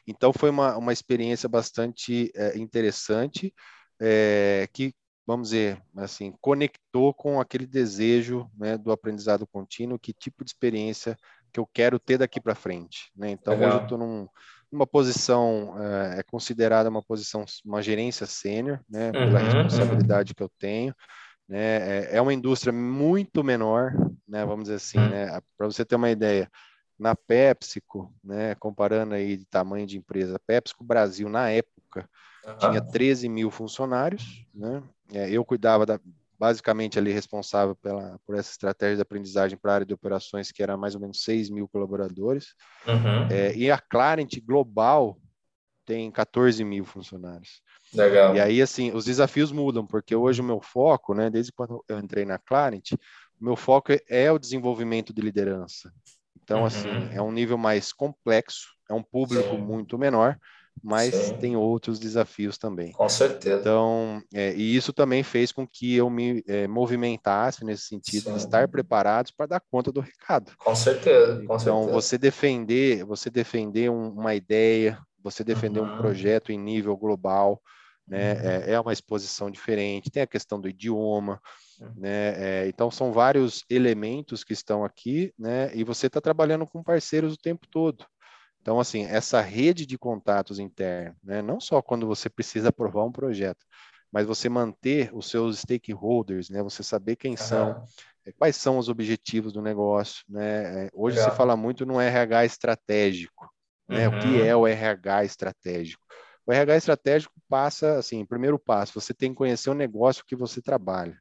[0.07, 3.55] Então, foi uma, uma experiência bastante é, interessante,
[4.01, 4.94] é, que
[5.26, 11.14] vamos dizer, assim, conectou com aquele desejo né, do aprendizado contínuo, que tipo de experiência
[11.53, 13.11] que eu quero ter daqui para frente.
[13.14, 13.32] Né?
[13.32, 13.68] Então, Legal.
[13.68, 14.26] hoje eu estou num,
[14.71, 20.35] numa posição, é, é, considerada uma posição, uma gerência sênior, né, pela uhum, responsabilidade uhum.
[20.35, 20.95] que eu tenho.
[21.49, 21.59] Né?
[21.59, 23.93] É, é, uma indústria muito menor,
[24.27, 25.09] né, vamos dizer assim, uhum.
[25.09, 26.51] né, para você ter uma ideia,
[26.99, 32.09] na PepsiCo, né, comparando aí de tamanho de empresa, PepsiCo Brasil, na época,
[32.59, 34.83] tinha 13 mil funcionários, né?
[35.12, 36.01] É, eu cuidava da,
[36.39, 40.62] basicamente ali responsável pela, por essa estratégia de aprendizagem para a área de operações, que
[40.62, 42.55] era mais ou menos 6 mil colaboradores.
[42.86, 43.28] Uhum.
[43.30, 45.18] É, e a Clarent Global
[45.84, 47.62] tem 14 mil funcionários.
[47.93, 48.36] Legal.
[48.36, 51.99] E aí, assim, os desafios mudam, porque hoje o meu foco, né, desde quando eu
[51.99, 52.93] entrei na Clarent,
[53.41, 55.93] o meu foco é o desenvolvimento de liderança.
[56.43, 56.99] Então, assim, uhum.
[56.99, 59.59] assim, é um nível mais complexo, é um público Sim.
[59.59, 60.39] muito menor,
[60.83, 61.37] mas Sim.
[61.37, 62.93] tem outros desafios também.
[62.93, 63.61] Com certeza.
[63.61, 68.33] Então, é, e isso também fez com que eu me é, movimentasse nesse sentido Sim.
[68.33, 70.53] de estar preparados para dar conta do recado.
[70.59, 71.37] Com certeza.
[71.47, 71.93] Com então, certeza.
[71.93, 75.95] você defender, você defender um, uma ideia, você defender uhum.
[75.95, 77.61] um projeto em nível global,
[78.07, 78.41] né, uhum.
[78.49, 80.11] é, é, uma exposição diferente.
[80.11, 81.41] Tem a questão do idioma.
[81.81, 81.93] Uhum.
[81.97, 82.62] Né?
[82.62, 85.70] É, então são vários elementos que estão aqui, né?
[85.74, 88.05] E você está trabalhando com parceiros o tempo todo.
[88.69, 93.11] Então, assim, essa rede de contatos internos, né, não só quando você precisa aprovar um
[93.11, 93.64] projeto,
[94.12, 97.37] mas você manter os seus stakeholders, né, você saber quem uhum.
[97.39, 97.83] são,
[98.27, 100.23] eh, quais são os objetivos do negócio.
[100.29, 100.85] Né?
[100.85, 101.31] Eh, hoje Legal.
[101.31, 103.51] se fala muito no RH estratégico.
[103.89, 104.07] Né?
[104.07, 104.19] Uhum.
[104.19, 104.61] O que é uhum.
[104.61, 106.05] o RH estratégico?
[106.45, 110.61] O RH estratégico passa, assim, primeiro passo, você tem que conhecer o negócio que você
[110.61, 111.19] trabalha.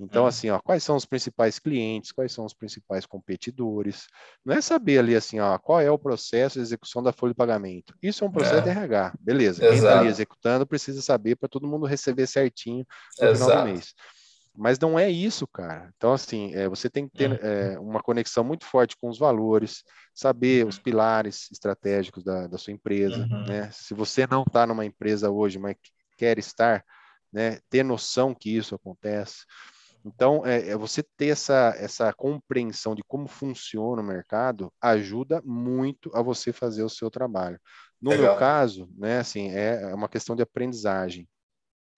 [0.00, 0.26] Então, hum.
[0.26, 4.06] assim, ó, quais são os principais clientes, quais são os principais competidores.
[4.44, 7.36] Não é saber ali, assim, ó, qual é o processo de execução da folha de
[7.36, 7.94] pagamento.
[8.02, 8.60] Isso é um processo é.
[8.62, 9.64] de RH, beleza.
[9.64, 9.68] Exato.
[9.68, 12.86] Quem está ali executando precisa saber para todo mundo receber certinho
[13.20, 13.50] no Exato.
[13.50, 13.94] final do mês.
[14.60, 15.88] Mas não é isso, cara.
[15.96, 17.38] Então, assim, é, você tem que ter uhum.
[17.40, 20.68] é, uma conexão muito forte com os valores, saber uhum.
[20.68, 23.18] os pilares estratégicos da, da sua empresa.
[23.18, 23.46] Uhum.
[23.46, 23.70] Né?
[23.72, 25.76] Se você não está numa empresa hoje, mas
[26.16, 26.84] quer estar,
[27.32, 29.44] né, ter noção que isso acontece.
[30.04, 36.10] Então, é, é, você ter essa, essa compreensão de como funciona o mercado ajuda muito
[36.14, 37.60] a você fazer o seu trabalho.
[38.00, 38.26] No Legal.
[38.26, 41.28] meu caso, né, assim, é, é uma questão de aprendizagem.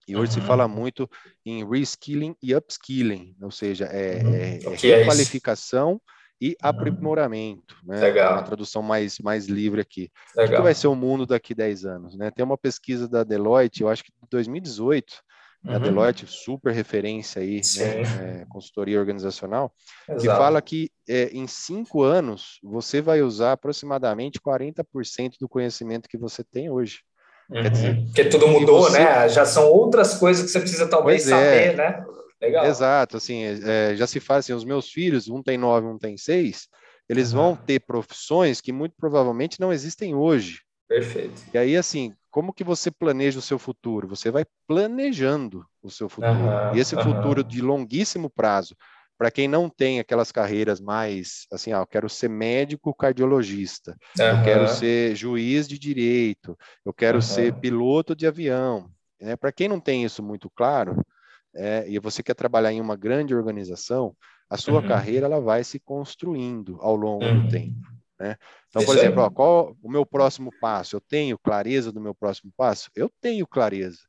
[0.07, 0.41] E hoje uhum.
[0.41, 1.09] se fala muito
[1.45, 4.33] em reskilling e upskilling, ou seja, é, uhum.
[4.33, 6.01] é, é, é qualificação
[6.41, 6.55] e uhum.
[6.63, 7.99] aprimoramento, né?
[8.01, 8.33] Legal.
[8.33, 10.09] Uma tradução mais, mais livre aqui.
[10.35, 10.53] Legal.
[10.53, 12.17] O que vai ser o mundo daqui a 10 anos?
[12.17, 12.31] Né?
[12.31, 15.21] Tem uma pesquisa da Deloitte, eu acho que de 2018,
[15.63, 15.75] Uhum.
[15.75, 19.71] A Deloitte, super referência aí, né, é, consultoria organizacional,
[20.09, 20.21] Exato.
[20.21, 26.17] que fala que é, em cinco anos você vai usar aproximadamente 40% do conhecimento que
[26.17, 27.01] você tem hoje.
[27.49, 27.61] Uhum.
[27.61, 28.97] Quer dizer, Porque tudo mudou, você...
[28.97, 29.29] né?
[29.29, 31.45] Já são outras coisas que você precisa talvez pois é.
[31.45, 31.75] saber, é.
[31.75, 32.05] né?
[32.41, 32.65] Legal.
[32.65, 36.17] Exato, assim, é, já se faz assim, os meus filhos, um tem nove, um tem
[36.17, 36.67] seis,
[37.07, 37.39] eles uhum.
[37.39, 40.61] vão ter profissões que muito provavelmente não existem hoje.
[40.87, 41.39] Perfeito.
[41.53, 44.07] E aí, assim, como que você planeja o seu futuro?
[44.07, 46.33] Você vai planejando o seu futuro.
[46.33, 47.03] Uhum, e esse uhum.
[47.03, 48.75] futuro de longuíssimo prazo,
[49.17, 54.25] para quem não tem aquelas carreiras mais assim, ah, eu quero ser médico cardiologista, uhum.
[54.25, 58.89] eu quero ser juiz de direito, eu quero ser piloto de avião.
[59.19, 59.35] Né?
[59.35, 61.05] Para quem não tem isso muito claro,
[61.53, 64.15] é, e você quer trabalhar em uma grande organização,
[64.49, 64.87] a sua uhum.
[64.87, 67.47] carreira ela vai se construindo ao longo do uhum.
[67.49, 68.00] tempo.
[68.21, 68.37] Né?
[68.69, 70.95] Então, por exemplo, ó, qual o meu próximo passo?
[70.95, 72.91] Eu tenho clareza do meu próximo passo?
[72.95, 73.99] Eu tenho clareza.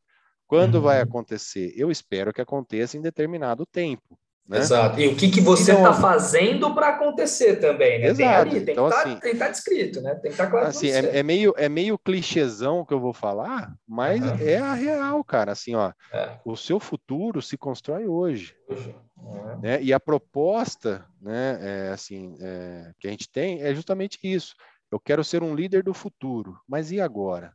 [0.47, 0.83] Quando uhum.
[0.83, 1.73] vai acontecer?
[1.75, 4.19] Eu espero que aconteça em determinado tempo.
[4.47, 4.59] Né?
[4.59, 5.01] Exato.
[5.01, 8.07] E o que, que você está fazendo para acontecer também, né?
[8.09, 8.17] Exato.
[8.17, 10.15] Tem ali, tem então, que tá, assim, estar descrito, né?
[10.15, 10.67] Tem que estar tá claro.
[10.67, 14.37] Assim, é, é, meio, é meio clichêzão que eu vou falar, mas uhum.
[14.41, 15.53] é a real, cara.
[15.53, 16.39] Assim, ó, é.
[16.45, 18.55] o seu futuro se constrói hoje.
[18.69, 19.61] Uhum.
[19.63, 19.81] Né?
[19.81, 24.55] E a proposta, né, é, assim, é, que a gente tem é justamente isso.
[24.91, 27.55] Eu quero ser um líder do futuro, mas e agora?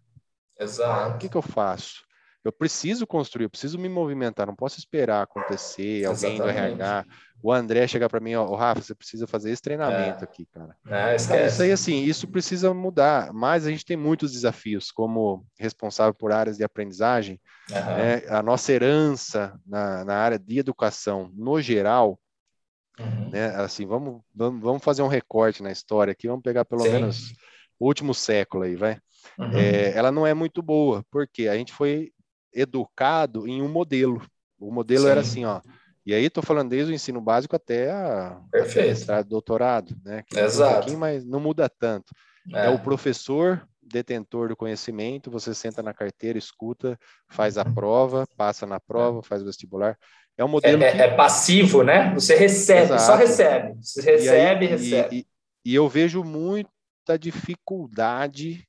[0.60, 1.16] Exato.
[1.16, 2.07] O que, que eu faço?
[2.48, 7.06] Eu preciso construir, eu preciso me movimentar, não posso esperar acontecer, alguém do RH,
[7.44, 10.24] o André chegar para mim, ó, oh, Rafa, você precisa fazer esse treinamento é.
[10.24, 10.76] aqui, cara.
[10.88, 11.54] É, esquece.
[11.54, 16.32] Isso aí, assim, isso precisa mudar, mas a gente tem muitos desafios, como responsável por
[16.32, 17.40] áreas de aprendizagem,
[17.70, 17.76] uhum.
[17.76, 22.20] né, a nossa herança na, na área de educação, no geral,
[23.00, 23.30] Uhum.
[23.30, 23.56] Né?
[23.58, 26.92] Assim, vamos, vamos, vamos fazer um recorte na história aqui, vamos pegar pelo Sim.
[26.92, 27.34] menos
[27.80, 29.00] o último século aí, vai.
[29.38, 29.52] Uhum.
[29.54, 32.12] É, ela não é muito boa, porque a gente foi
[32.58, 34.22] educado em um modelo.
[34.60, 35.10] O modelo Sim.
[35.10, 35.62] era assim, ó.
[36.06, 38.42] E aí estou falando desde o ensino básico até a,
[39.10, 40.24] a doutorado, né?
[40.26, 40.92] Que Exato.
[40.92, 42.14] Um mas não muda tanto.
[42.54, 42.68] É.
[42.68, 42.70] é.
[42.70, 46.98] o professor detentor do conhecimento, você senta na carteira, escuta,
[47.30, 49.98] faz a prova, passa na prova, faz o vestibular.
[50.38, 50.82] É um modelo.
[50.82, 51.02] É, que...
[51.02, 52.14] é passivo, né?
[52.14, 53.02] Você recebe, Exato.
[53.02, 53.76] só recebe.
[53.82, 55.16] Você recebe e aí, recebe.
[55.16, 58.66] E, e, e eu vejo muita dificuldade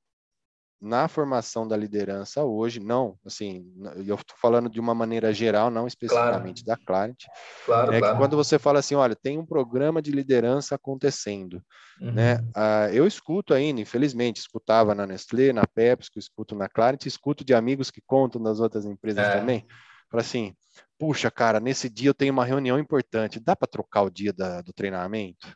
[0.81, 3.66] na formação da liderança hoje, não, assim,
[3.97, 6.81] eu estou falando de uma maneira geral, não especificamente claro.
[6.81, 7.24] da Clarent,
[7.66, 8.14] claro, é claro.
[8.14, 11.61] que quando você fala assim, olha, tem um programa de liderança acontecendo,
[12.01, 12.12] uhum.
[12.12, 12.39] né?
[12.55, 17.55] Ah, eu escuto ainda, infelizmente, escutava na Nestlé, na Pepsi, escuto na Clarent, escuto de
[17.55, 19.33] amigos que contam das outras empresas é.
[19.33, 19.66] também,
[20.09, 20.55] fala assim,
[20.97, 24.62] puxa, cara, nesse dia eu tenho uma reunião importante, dá para trocar o dia da,
[24.62, 25.49] do treinamento?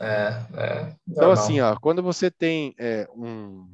[0.00, 0.96] É, é.
[1.08, 3.68] Então, assim, ó, quando você tem é, um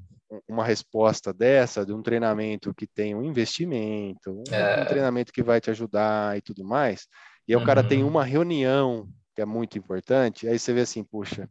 [0.49, 4.83] uma resposta dessa, de um treinamento que tem um investimento, um, é.
[4.83, 7.07] um treinamento que vai te ajudar e tudo mais,
[7.47, 7.62] e aí uhum.
[7.62, 8.09] o cara tem uhum.
[8.09, 11.49] uma reunião que é muito importante, aí você vê assim, puxa,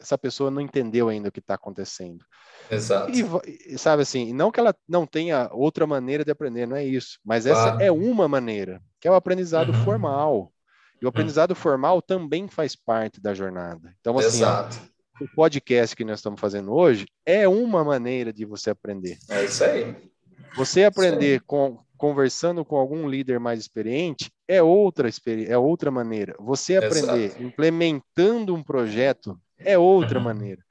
[0.00, 2.24] essa pessoa não entendeu ainda o que está acontecendo.
[2.70, 3.12] Exato.
[3.12, 7.18] E, sabe assim, não que ela não tenha outra maneira de aprender, não é isso,
[7.24, 7.82] mas essa claro.
[7.82, 9.84] é uma maneira, que é o aprendizado uhum.
[9.84, 10.52] formal.
[11.00, 11.08] E o uhum.
[11.08, 11.56] aprendizado uhum.
[11.56, 13.94] formal também faz parte da jornada.
[14.00, 14.68] Então, assim, ó,
[15.20, 19.18] o podcast que nós estamos fazendo hoje é uma maneira de você aprender.
[19.28, 19.94] É isso aí.
[20.56, 21.40] Você aprender aí.
[21.40, 25.10] com conversando com algum líder mais experiente é outra
[25.46, 26.34] é outra maneira.
[26.40, 27.42] Você aprender Exato.
[27.42, 30.24] implementando um projeto é outra uhum.
[30.24, 30.62] maneira.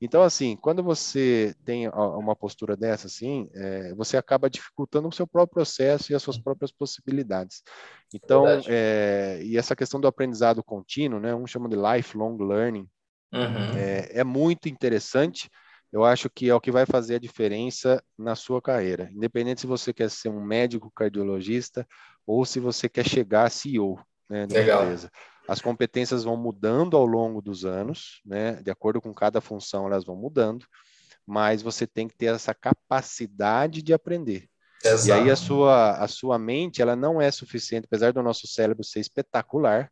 [0.00, 5.26] Então, assim, quando você tem uma postura dessa, assim, é, você acaba dificultando o seu
[5.26, 7.62] próprio processo e as suas próprias possibilidades.
[8.14, 12.86] Então, é, e essa questão do aprendizado contínuo, né, um chama de lifelong learning,
[13.32, 13.76] Uhum.
[13.76, 15.50] É, é, muito interessante.
[15.92, 19.66] Eu acho que é o que vai fazer a diferença na sua carreira, independente se
[19.66, 21.86] você quer ser um médico cardiologista
[22.26, 23.98] ou se você quer chegar a CEO
[24.28, 25.10] né, da empresa.
[25.48, 28.54] As competências vão mudando ao longo dos anos, né?
[28.62, 30.66] De acordo com cada função, elas vão mudando,
[31.24, 34.48] mas você tem que ter essa capacidade de aprender.
[34.84, 35.08] Exato.
[35.08, 38.84] E aí a sua, a sua mente, ela não é suficiente, apesar do nosso cérebro
[38.84, 39.90] ser espetacular,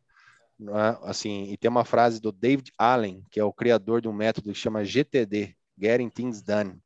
[0.61, 0.97] é?
[1.03, 4.51] assim, e tem uma frase do David Allen, que é o criador de um método
[4.51, 6.77] que chama GTD, Getting Things Done,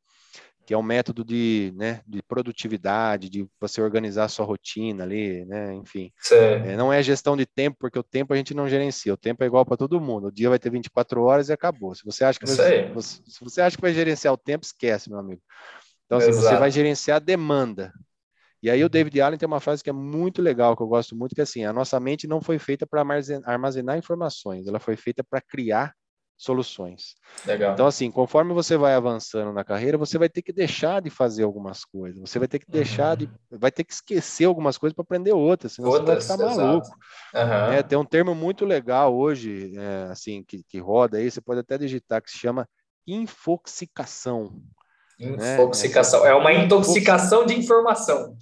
[0.66, 5.44] que é um método de, né, de produtividade, de você organizar a sua rotina ali,
[5.44, 6.12] né, enfim.
[6.72, 9.42] É, não é gestão de tempo, porque o tempo a gente não gerencia, o tempo
[9.42, 11.94] é igual para todo mundo, o dia vai ter 24 horas e acabou.
[11.94, 15.10] Se você acha que, vai, você, se você acha que vai gerenciar o tempo, esquece,
[15.10, 15.42] meu amigo.
[16.06, 17.92] Então, assim, você vai gerenciar a demanda,
[18.62, 18.90] e aí o uhum.
[18.90, 21.44] David Allen tem uma frase que é muito legal, que eu gosto muito, que é
[21.44, 23.04] assim, a nossa mente não foi feita para
[23.44, 25.94] armazenar informações, ela foi feita para criar
[26.40, 27.16] soluções.
[27.46, 27.74] Legal.
[27.74, 31.42] Então, assim, conforme você vai avançando na carreira, você vai ter que deixar de fazer
[31.42, 33.26] algumas coisas, você vai ter que deixar uhum.
[33.26, 33.30] de.
[33.50, 36.88] vai ter que esquecer algumas coisas para aprender outras, senão outras, você vai ficar maluco.
[37.34, 37.72] Uhum.
[37.74, 41.60] É, tem um termo muito legal hoje, é, assim, que, que roda aí, você pode
[41.60, 42.66] até digitar, que se chama
[43.06, 44.62] infoxicação.
[45.18, 45.54] Né?
[45.54, 46.22] Infoxicação.
[46.22, 46.30] Né?
[46.30, 48.34] É uma intoxicação de informação.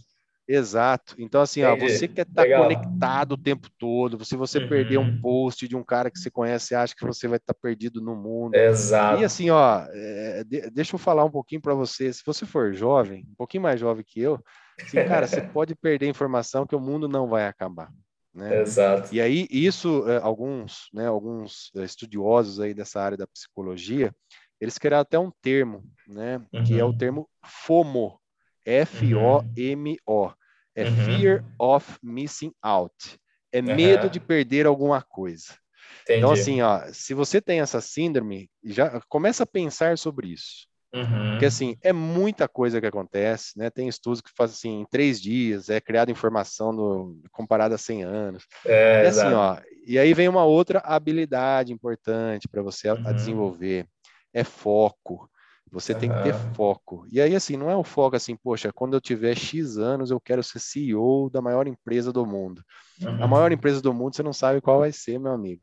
[0.49, 1.15] Exato.
[1.19, 4.25] Então, assim, ó, você quer estar tá conectado o tempo todo.
[4.25, 4.69] Se você uhum.
[4.69, 7.61] perder um post de um cara que você conhece, acha que você vai estar tá
[7.61, 8.55] perdido no mundo.
[8.55, 9.21] Exato.
[9.21, 10.43] E assim, ó, é,
[10.73, 12.11] deixa eu falar um pouquinho para você.
[12.11, 14.43] Se você for jovem, um pouquinho mais jovem que eu,
[14.81, 17.91] assim, cara, você pode perder informação que o mundo não vai acabar.
[18.35, 18.63] Né?
[18.63, 19.15] Exato.
[19.15, 24.15] E aí, isso, é, alguns, né, alguns é, estudiosos aí dessa área da psicologia,
[24.59, 26.65] eles criaram até um termo, né, uhum.
[26.65, 26.97] que é o uhum.
[26.97, 28.19] termo FOMO,
[28.65, 30.33] F-O-M-O.
[30.79, 31.19] É uhum.
[31.19, 33.19] Fear of Missing Out.
[33.53, 33.75] É uhum.
[33.75, 35.57] medo de perder alguma coisa.
[36.03, 36.19] Entendi.
[36.19, 40.69] Então, assim, ó, se você tem essa síndrome, já começa a pensar sobre isso.
[40.95, 41.33] Uhum.
[41.33, 43.69] Porque, assim, é muita coisa que acontece, né?
[43.71, 48.05] Tem estudos que fazem, assim, em três dias, é criada informação no, comparada a 100
[48.05, 48.45] anos.
[48.65, 53.07] É, e, assim, ó, e aí vem uma outra habilidade importante para você uhum.
[53.07, 53.87] a desenvolver,
[54.33, 55.29] é foco.
[55.71, 55.99] Você uhum.
[55.99, 57.07] tem que ter foco.
[57.11, 60.21] E aí, assim, não é um foco assim, poxa, quando eu tiver X anos, eu
[60.21, 62.63] quero ser CEO da maior empresa do mundo.
[63.01, 63.23] Uhum.
[63.23, 65.63] A maior empresa do mundo, você não sabe qual vai ser, meu amigo.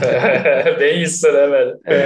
[0.00, 1.80] É bem isso, né, velho?
[1.84, 2.04] É,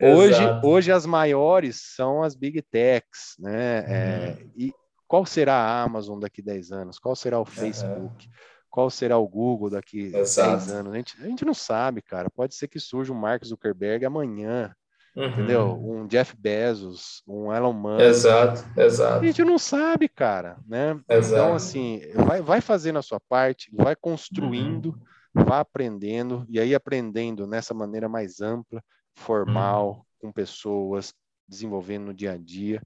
[0.00, 3.78] é, hoje, hoje as maiores são as Big Techs, né?
[3.78, 3.92] É, uhum.
[3.92, 4.74] É, e
[5.06, 6.98] qual será a Amazon daqui 10 anos?
[6.98, 8.28] Qual será o Facebook?
[8.70, 10.58] Qual será o Google daqui Exato.
[10.58, 10.92] 10 anos?
[10.92, 12.30] A gente, a gente não sabe, cara.
[12.30, 14.72] Pode ser que surja um Mark Zuckerberg amanhã
[15.20, 15.28] uhum.
[15.28, 15.80] entendeu?
[15.80, 18.00] Um Jeff Bezos, um Elon Musk.
[18.00, 19.22] Exato, exato.
[19.22, 20.92] A gente não sabe, cara, né?
[21.04, 21.42] Então, exato.
[21.42, 24.98] Então, assim, vai, vai fazendo a sua parte, vai construindo,
[25.34, 25.44] uhum.
[25.44, 28.82] vá aprendendo, e aí aprendendo nessa maneira mais ampla,
[29.14, 30.30] formal, uhum.
[30.30, 31.12] com pessoas,
[31.48, 32.82] desenvolvendo no dia a dia,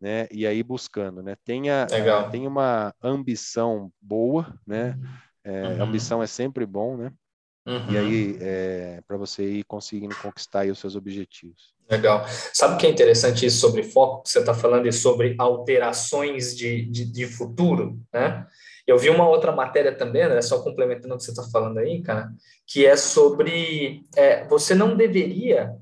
[0.00, 0.26] né?
[0.30, 1.36] E aí buscando, né?
[1.44, 2.30] Tenha, Legal.
[2.30, 4.98] tenha uma ambição boa, né?
[5.44, 5.82] É, uhum.
[5.84, 7.12] Ambição é sempre bom, né?
[7.66, 7.92] Uhum.
[7.92, 11.74] E aí, é, para você ir conseguindo conquistar os seus objetivos.
[11.90, 12.26] Legal.
[12.52, 14.22] Sabe o que é interessante isso sobre foco?
[14.26, 18.46] Você está falando e sobre alterações de, de, de, futuro, né?
[18.86, 22.02] Eu vi uma outra matéria também, né, só complementando o que você está falando aí,
[22.02, 22.30] cara,
[22.66, 25.74] que é sobre é, você não deveria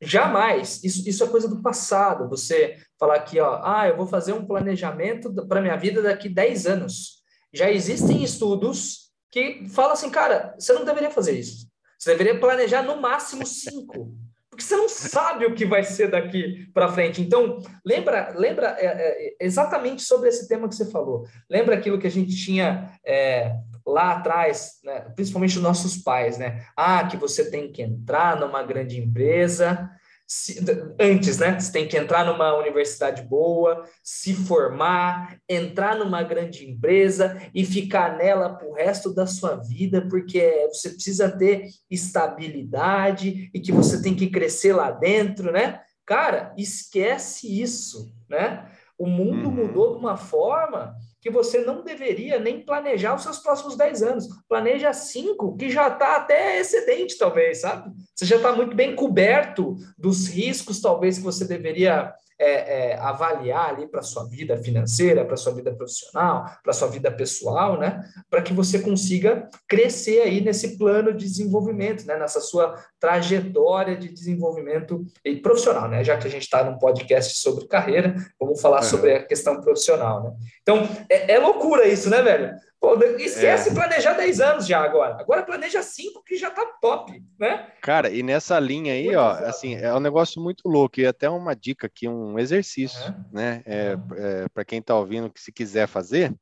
[0.00, 4.32] jamais, isso, isso é coisa do passado, você falar aqui, ó, ah, eu vou fazer
[4.32, 7.22] um planejamento para minha vida daqui 10 anos.
[7.52, 11.68] Já existem estudos que falam assim, cara, você não deveria fazer isso.
[11.96, 14.12] Você deveria planejar no máximo cinco,
[14.52, 17.22] porque você não sabe o que vai ser daqui para frente.
[17.22, 21.24] Então, lembra, lembra é, é, exatamente sobre esse tema que você falou.
[21.48, 26.66] Lembra aquilo que a gente tinha é, lá atrás, né, principalmente os nossos pais, né?
[26.76, 29.90] Ah, que você tem que entrar numa grande empresa,
[30.34, 30.64] se,
[30.98, 31.60] antes, né?
[31.60, 38.16] Você tem que entrar numa universidade boa, se formar, entrar numa grande empresa e ficar
[38.16, 44.16] nela pro resto da sua vida, porque você precisa ter estabilidade e que você tem
[44.16, 45.80] que crescer lá dentro, né?
[46.06, 48.66] Cara, esquece isso, né?
[48.96, 49.66] O mundo uhum.
[49.66, 54.28] mudou de uma forma que você não deveria nem planejar os seus próximos 10 anos.
[54.48, 57.92] Planeja 5, que já está até excedente, talvez, sabe?
[58.12, 62.12] Você já está muito bem coberto dos riscos, talvez, que você deveria
[62.42, 67.10] é, é, avaliar ali para sua vida financeira, para sua vida profissional, para sua vida
[67.10, 68.02] pessoal, né?
[68.28, 72.18] Para que você consiga crescer aí nesse plano de desenvolvimento, né?
[72.18, 75.06] Nessa sua trajetória de desenvolvimento
[75.40, 76.02] profissional, né?
[76.02, 78.88] Já que a gente está num podcast sobre carreira, vamos falar uhum.
[78.88, 80.32] sobre a questão profissional, né?
[80.62, 82.52] Então, é, é loucura isso, né, velho?
[82.82, 83.72] Pô, esquece é.
[83.72, 85.14] planejar 10 anos já agora.
[85.20, 87.70] Agora planeja 5 que já tá top, né?
[87.80, 91.30] Cara, e nessa linha aí, muito ó, assim, é um negócio muito louco e até
[91.30, 93.24] uma dica aqui, um exercício, uhum.
[93.30, 93.62] né?
[93.64, 96.34] É, é para quem tá ouvindo que se quiser fazer,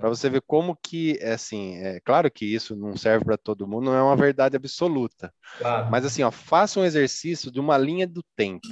[0.00, 3.68] para você ver como que, é assim, é claro que isso não serve para todo
[3.68, 5.32] mundo, não é uma verdade absoluta.
[5.58, 5.88] Claro.
[5.92, 8.66] Mas assim, ó, faça um exercício de uma linha do tempo.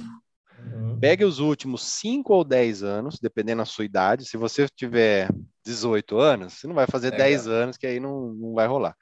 [0.73, 0.99] Uhum.
[0.99, 4.25] Pegue os últimos 5 ou 10 anos, dependendo da sua idade.
[4.25, 5.29] Se você tiver
[5.65, 7.27] 18 anos, você não vai fazer Legal.
[7.27, 8.95] 10 anos, que aí não, não vai rolar.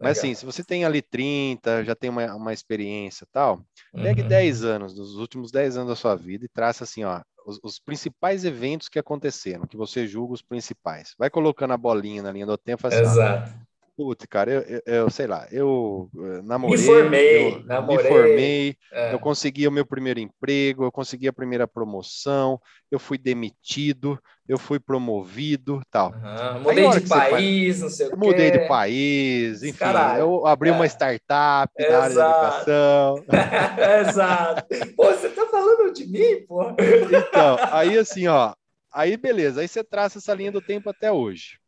[0.00, 3.64] Mas assim, se você tem ali 30, já tem uma, uma experiência tal,
[3.94, 4.28] pegue uhum.
[4.28, 7.78] 10 anos, dos últimos 10 anos da sua vida e traça assim, ó, os, os,
[7.78, 11.14] principais eventos que aconteceram, que você julga os principais.
[11.18, 13.54] Vai colocando a bolinha na linha do tempo assim, Exato.
[13.96, 18.76] Putz, cara, eu, eu, sei lá, eu eh, namorei, me formei, eu, namorei, me formei,
[18.92, 19.14] é.
[19.14, 24.58] eu consegui o meu primeiro emprego, eu consegui a primeira promoção, eu fui demitido, eu
[24.58, 26.12] fui promovido, tal.
[26.12, 28.16] Uhum, mudei de país, faz, não sei o quê.
[28.16, 30.72] Mudei de país, enfim, Caralho, eu abri é.
[30.72, 32.02] uma startup na Exato.
[32.02, 33.24] área de educação.
[34.10, 34.94] Exato.
[34.94, 36.66] Pô, você tá falando de mim, pô?
[36.68, 38.52] Então, aí assim, ó,
[38.92, 41.58] aí beleza, aí você traça essa linha do tempo até hoje.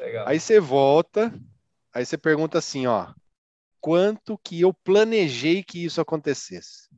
[0.00, 0.26] Legal.
[0.28, 1.32] Aí você volta,
[1.96, 3.14] Aí você pergunta assim, ó,
[3.80, 6.90] quanto que eu planejei que isso acontecesse?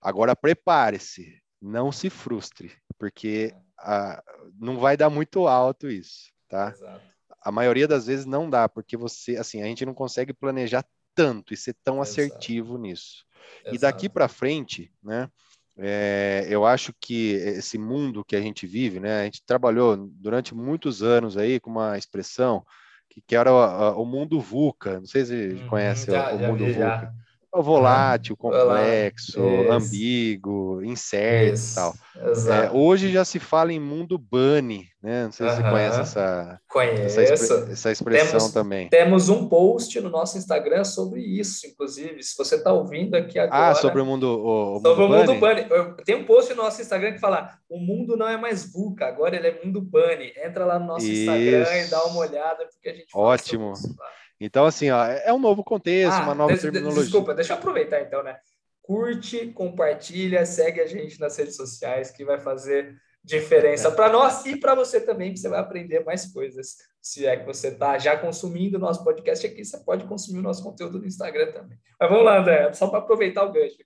[0.00, 4.24] Agora prepare-se, não se frustre, porque ah,
[4.58, 6.70] não vai dar muito alto isso, tá?
[6.70, 7.04] Exato.
[7.42, 11.52] A maioria das vezes não dá, porque você, assim, a gente não consegue planejar tanto
[11.52, 12.10] e ser tão Exato.
[12.10, 13.26] assertivo nisso.
[13.64, 13.74] Exato.
[13.74, 15.30] E daqui para frente, né?
[15.76, 19.20] É, eu acho que esse mundo que a gente vive, né?
[19.20, 22.64] A gente trabalhou durante muitos anos aí com uma expressão
[23.10, 25.00] que, que era o, o, mundo VUCA.
[25.00, 26.78] Não sei se uhum, conhece já, o, o mundo VUCA.
[26.78, 27.12] Já.
[27.52, 29.40] Volátil, complexo,
[29.70, 31.94] ambíguo, incerto e tal.
[32.16, 35.24] É, hoje já se fala em mundo bunny, né?
[35.24, 37.20] Não sei se você conhece essa, Conheço.
[37.20, 38.88] essa, essa expressão temos, também.
[38.88, 42.22] Temos um post no nosso Instagram sobre isso, inclusive.
[42.22, 43.68] Se você está ouvindo aqui ah, agora.
[43.70, 45.64] Ah, sobre o mundo, o, o sobre mundo o mundo bunny.
[45.64, 46.04] bunny.
[46.04, 49.34] Tem um post no nosso Instagram que fala: o mundo não é mais VUCA, agora
[49.34, 50.32] ele é mundo bunny.
[50.36, 51.22] Entra lá no nosso isso.
[51.22, 53.72] Instagram e dá uma olhada, porque a gente Ótimo.
[53.72, 53.96] Isso,
[54.40, 57.02] então, assim, ó, é um novo contexto, ah, uma nova des, terminologia.
[57.02, 58.38] Desculpa, deixa eu aproveitar então, né?
[58.80, 64.56] Curte, compartilha, segue a gente nas redes sociais, que vai fazer diferença para nós e
[64.56, 66.76] para você também, que você vai aprender mais coisas.
[67.00, 70.42] Se é que você está já consumindo o nosso podcast aqui, você pode consumir o
[70.42, 71.78] nosso conteúdo no Instagram também.
[72.00, 73.76] Mas vamos lá, André, só para aproveitar o gancho.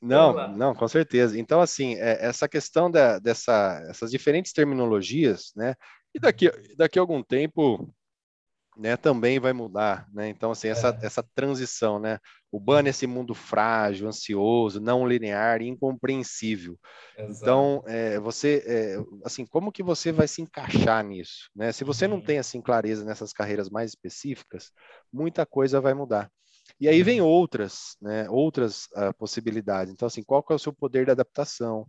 [0.00, 1.38] Não, não, com certeza.
[1.38, 5.74] Então, assim, é, essa questão da, dessa, essas diferentes terminologias, né?
[6.14, 7.92] E daqui, daqui a algum tempo,
[8.80, 10.30] né, também vai mudar, né?
[10.30, 11.06] Então, assim, essa, é.
[11.06, 12.18] essa transição, né?
[12.50, 16.78] O ban esse mundo frágil, ansioso, não linear, incompreensível.
[17.16, 17.42] Exato.
[17.42, 21.72] Então, é, você, é, assim, como que você vai se encaixar nisso, né?
[21.72, 22.24] Se você não uhum.
[22.24, 24.72] tem, assim, clareza nessas carreiras mais específicas,
[25.12, 26.30] muita coisa vai mudar.
[26.80, 27.26] E aí vem uhum.
[27.26, 28.30] outras, né?
[28.30, 29.92] Outras uh, possibilidades.
[29.92, 31.86] Então, assim, qual que é o seu poder de adaptação?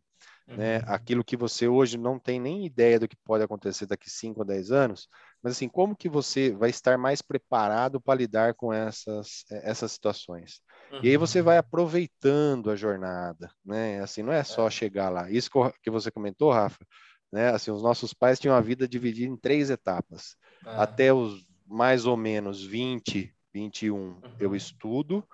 [0.57, 0.79] Né?
[0.79, 0.83] Uhum.
[0.87, 4.45] Aquilo que você hoje não tem nem ideia do que pode acontecer daqui 5 ou
[4.45, 5.07] 10 anos,
[5.41, 9.91] mas assim, como que você vai estar mais preparado para lidar com essas, eh, essas
[9.91, 10.61] situações?
[10.91, 10.99] Uhum.
[11.03, 11.45] E aí você uhum.
[11.45, 14.01] vai aproveitando a jornada, né?
[14.01, 14.71] Assim, não é só é.
[14.71, 15.29] chegar lá.
[15.31, 15.49] Isso
[15.81, 16.85] que você comentou, Rafa,
[17.31, 17.49] né?
[17.49, 20.35] Assim, os nossos pais tinham a vida dividida em três etapas.
[20.65, 20.69] É.
[20.75, 24.21] Até os mais ou menos 20, 21 uhum.
[24.39, 25.25] eu estudo,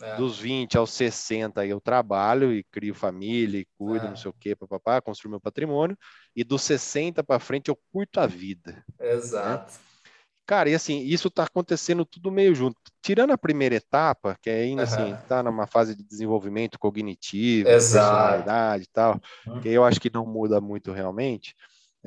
[0.00, 0.16] é.
[0.16, 4.08] Dos 20 aos 60 eu trabalho e crio família e cuido, é.
[4.08, 5.96] não sei o quê, papapá, construo meu patrimônio.
[6.34, 8.84] E dos 60 para frente eu curto a vida.
[8.98, 9.12] Né?
[9.12, 9.72] Exato.
[9.72, 9.78] Né?
[10.46, 12.76] Cara, e assim, isso está acontecendo tudo meio junto.
[13.02, 14.88] Tirando a primeira etapa, que é ainda uhum.
[14.88, 18.14] assim, está numa fase de desenvolvimento cognitivo, Exato.
[18.14, 19.60] personalidade e tal, uhum.
[19.60, 21.52] que eu acho que não muda muito realmente.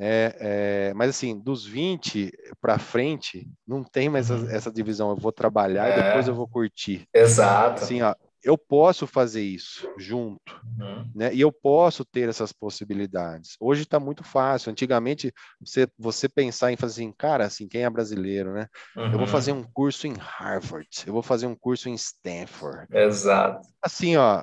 [0.00, 4.44] É, é, mas assim, dos 20 para frente, não tem mais uhum.
[4.44, 5.10] essa, essa, divisão.
[5.10, 5.98] Eu vou trabalhar é.
[5.98, 7.06] e depois eu vou curtir.
[7.14, 7.84] Exato.
[7.84, 11.10] Assim, ó, eu posso fazer isso junto, uhum.
[11.14, 11.34] né?
[11.34, 13.56] E eu posso ter essas possibilidades.
[13.60, 14.70] Hoje está muito fácil.
[14.70, 18.66] Antigamente, você, você pensar em fazer assim, cara, assim, quem é brasileiro, né?
[18.96, 19.04] Uhum.
[19.04, 19.26] Eu vou uhum.
[19.26, 22.86] fazer um curso em Harvard, eu vou fazer um curso em Stanford.
[22.90, 23.68] Exato.
[23.82, 24.42] Assim, ó,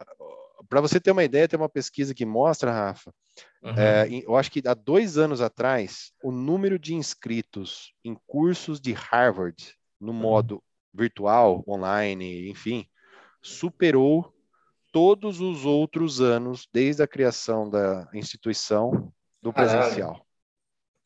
[0.70, 3.12] para você ter uma ideia, tem uma pesquisa que mostra, Rafa,
[3.64, 3.74] uhum.
[3.78, 8.94] é, eu acho que há dois anos atrás, o número de inscritos em cursos de
[8.94, 10.20] Harvard, no uhum.
[10.20, 10.64] modo
[10.94, 12.88] virtual, online, enfim,
[13.42, 14.34] superou
[14.92, 20.27] todos os outros anos, desde a criação da instituição, do presencial.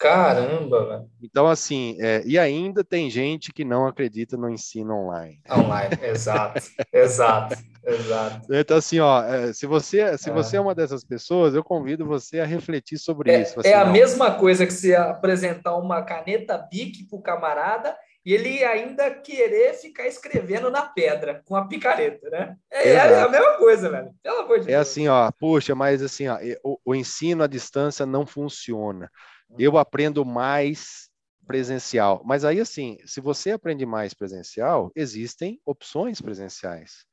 [0.01, 1.09] Caramba, velho.
[1.21, 5.39] Então, assim, é, e ainda tem gente que não acredita no ensino online.
[5.47, 6.59] Online, exato,
[6.91, 8.47] exato, exato.
[8.51, 10.33] Então, assim, ó, é, se você, se é.
[10.33, 13.59] você é uma dessas pessoas, eu convido você a refletir sobre é, isso.
[13.59, 13.93] Assim, é a não.
[13.93, 17.95] mesma coisa que você apresentar uma caneta BIC para o camarada
[18.25, 22.55] e ele ainda querer ficar escrevendo na pedra com a picareta, né?
[22.71, 24.09] É, é, a mesma coisa, velho.
[24.23, 24.87] Pelo amor de é Deus.
[24.87, 29.09] assim, ó, puxa, mas assim, ó, o, o ensino à distância não funciona
[29.57, 31.09] eu aprendo mais
[31.45, 32.21] presencial.
[32.25, 37.05] Mas aí, assim, se você aprende mais presencial, existem opções presenciais.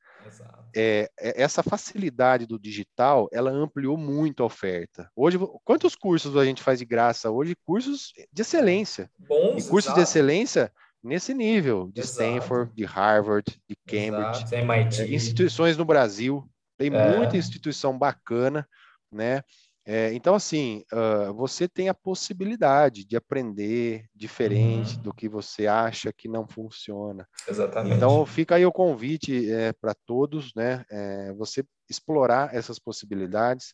[0.75, 5.09] É, é, essa facilidade do digital, ela ampliou muito a oferta.
[5.15, 7.55] Hoje, quantos cursos a gente faz de graça hoje?
[7.65, 9.09] Cursos de excelência.
[9.17, 9.95] Bons, e cursos exato.
[9.95, 10.71] de excelência
[11.01, 12.21] nesse nível, de exato.
[12.21, 16.47] Stanford, de Harvard, de Cambridge, é, instituições no Brasil.
[16.77, 17.17] Tem é.
[17.17, 18.67] muita instituição bacana,
[19.11, 19.41] né?
[19.85, 25.01] É, então, assim, uh, você tem a possibilidade de aprender diferente uhum.
[25.01, 27.27] do que você acha que não funciona.
[27.47, 27.95] Exatamente.
[27.95, 30.85] Então, fica aí o convite é, para todos, né?
[30.91, 33.73] É, você explorar essas possibilidades,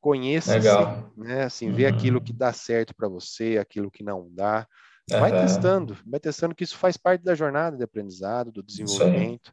[0.00, 0.68] conheça-se,
[1.16, 1.44] né?
[1.44, 1.74] Assim, uhum.
[1.74, 4.66] ver aquilo que dá certo para você, aquilo que não dá.
[5.08, 5.40] Vai uhum.
[5.40, 9.52] testando, vai testando que isso faz parte da jornada de aprendizado, do desenvolvimento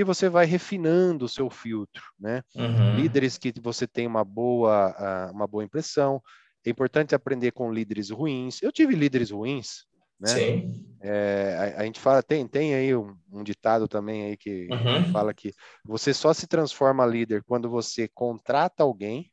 [0.00, 2.42] e você vai refinando o seu filtro, né?
[2.54, 2.96] Uhum.
[2.96, 6.22] Líderes que você tem uma boa, uma boa impressão.
[6.64, 8.60] É importante aprender com líderes ruins.
[8.60, 9.86] Eu tive líderes ruins,
[10.20, 10.28] né?
[10.28, 10.86] Sim.
[11.00, 15.10] É, a, a, gente fala, tem, tem aí um, um ditado também aí que uhum.
[15.12, 15.50] fala que
[15.82, 19.32] você só se transforma líder quando você contrata alguém,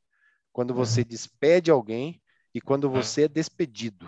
[0.53, 1.07] quando você uhum.
[1.07, 2.21] despede alguém
[2.55, 2.93] e quando uhum.
[2.93, 4.07] você é despedido.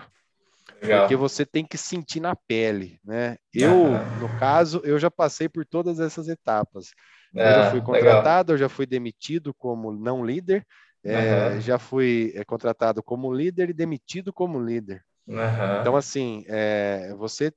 [0.81, 1.01] Legal.
[1.01, 3.37] Porque você tem que sentir na pele, né?
[3.53, 6.91] Eu, no caso, eu já passei por todas essas etapas.
[7.33, 8.55] eu já fui contratado, legal.
[8.55, 10.65] eu já fui demitido como não líder,
[11.03, 15.03] é, já fui é, contratado como líder e demitido como líder.
[15.27, 15.81] Uhum.
[15.81, 17.53] Então, assim, é, você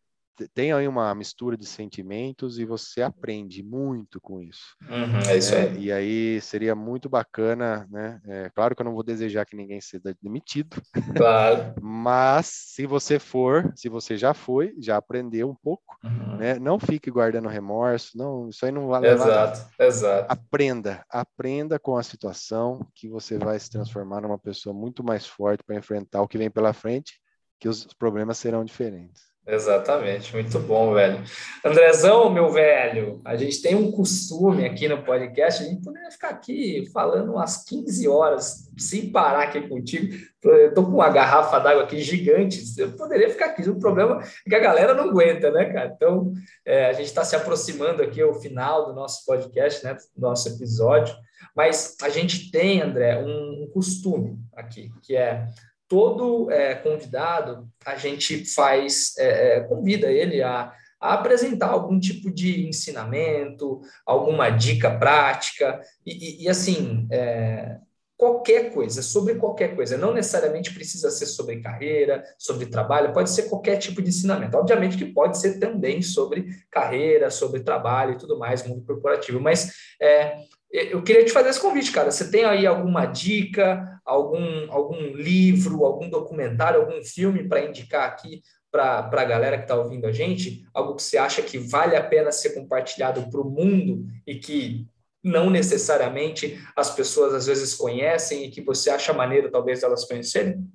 [0.54, 4.76] tem aí uma mistura de sentimentos e você aprende muito com isso.
[4.88, 5.78] Uhum, é isso é, aí.
[5.78, 8.20] e aí seria muito bacana, né?
[8.26, 10.76] É, claro que eu não vou desejar que ninguém seja demitido.
[11.16, 11.74] Claro.
[11.80, 16.36] mas se você for, se você já foi, já aprendeu um pouco, uhum.
[16.36, 16.58] né?
[16.58, 19.70] Não fique guardando remorso, não, isso aí não vale Exato, nada.
[19.78, 20.32] exato.
[20.32, 25.62] Aprenda, aprenda com a situação que você vai se transformar numa pessoa muito mais forte
[25.64, 27.20] para enfrentar o que vem pela frente,
[27.58, 29.27] que os problemas serão diferentes.
[29.50, 31.24] Exatamente, muito bom, velho.
[31.64, 36.28] Andrezão, meu velho, a gente tem um costume aqui no podcast, a gente poderia ficar
[36.28, 40.14] aqui falando umas 15 horas sem parar aqui contigo.
[40.44, 43.66] Eu tô com uma garrafa d'água aqui gigante, eu poderia ficar aqui.
[43.70, 45.94] O problema é que a galera não aguenta, né, cara?
[45.96, 46.30] Então,
[46.62, 50.46] é, a gente está se aproximando aqui ao final do nosso podcast, né, do nosso
[50.50, 51.16] episódio,
[51.56, 55.46] mas a gente tem, André, um, um costume aqui, que é
[55.88, 62.30] todo é, convidado, a gente faz, é, é, convida ele a, a apresentar algum tipo
[62.30, 67.78] de ensinamento, alguma dica prática, e, e, e assim, é,
[68.18, 69.96] qualquer coisa, sobre qualquer coisa.
[69.96, 74.58] Não necessariamente precisa ser sobre carreira, sobre trabalho, pode ser qualquer tipo de ensinamento.
[74.58, 79.40] Obviamente que pode ser também sobre carreira, sobre trabalho e tudo mais, mundo corporativo.
[79.40, 79.72] Mas
[80.02, 80.36] é,
[80.70, 82.10] eu queria te fazer esse convite, cara.
[82.10, 88.42] Você tem aí alguma dica, algum, algum livro, algum documentário, algum filme para indicar aqui
[88.70, 90.66] para a galera que está ouvindo a gente?
[90.72, 94.86] Algo que você acha que vale a pena ser compartilhado para o mundo e que
[95.22, 100.66] não necessariamente as pessoas às vezes conhecem e que você acha maneiro talvez elas conhecerem?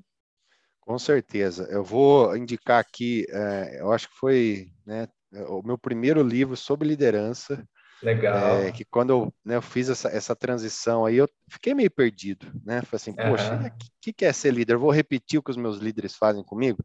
[0.82, 1.68] Com certeza.
[1.72, 5.08] Eu vou indicar aqui, é, eu acho que foi né,
[5.48, 7.68] o meu primeiro livro sobre liderança.
[8.04, 8.58] Legal.
[8.58, 12.52] É, que quando eu, né, eu fiz essa, essa, transição aí, eu fiquei meio perdido,
[12.66, 12.82] né?
[12.82, 14.74] Falei assim, poxa, o que, que é ser líder?
[14.74, 16.84] Eu vou repetir o que os meus líderes fazem comigo?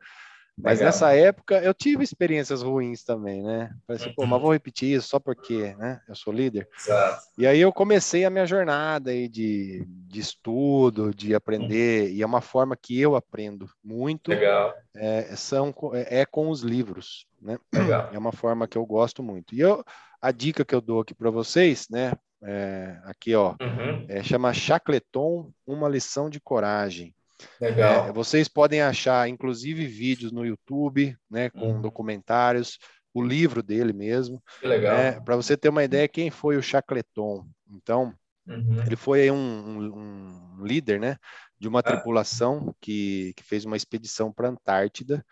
[0.60, 0.86] Mas Legal.
[0.86, 3.70] nessa época eu tive experiências ruins também, né?
[3.86, 6.00] Assim, pô, mas vou repetir isso só porque, né?
[6.08, 6.68] Eu sou líder.
[6.76, 7.22] Exato.
[7.38, 12.16] E aí eu comecei a minha jornada aí de, de estudo, de aprender, uhum.
[12.16, 14.30] e é uma forma que eu aprendo muito.
[14.30, 14.74] Legal.
[14.96, 17.56] É, são, é, é com os livros, né?
[17.72, 18.10] Legal.
[18.12, 19.54] É uma forma que eu gosto muito.
[19.54, 19.84] E eu,
[20.20, 22.12] a dica que eu dou aqui para vocês, né?
[22.42, 24.06] É, aqui, ó, uhum.
[24.08, 27.14] é, chama Chacleton, uma lição de coragem.
[27.60, 28.08] Legal.
[28.08, 31.80] É, vocês podem achar, inclusive, vídeos no YouTube, né, com uhum.
[31.80, 32.78] documentários,
[33.14, 34.42] o livro dele mesmo.
[34.60, 34.96] Que legal.
[34.96, 37.46] É, Para você ter uma ideia, quem foi o Chacleton?
[37.70, 38.14] Então,
[38.46, 38.82] uhum.
[38.84, 41.16] ele foi um, um, um, líder, né,
[41.58, 41.82] de uma ah.
[41.82, 45.24] tripulação que, que fez uma expedição para a Antártida.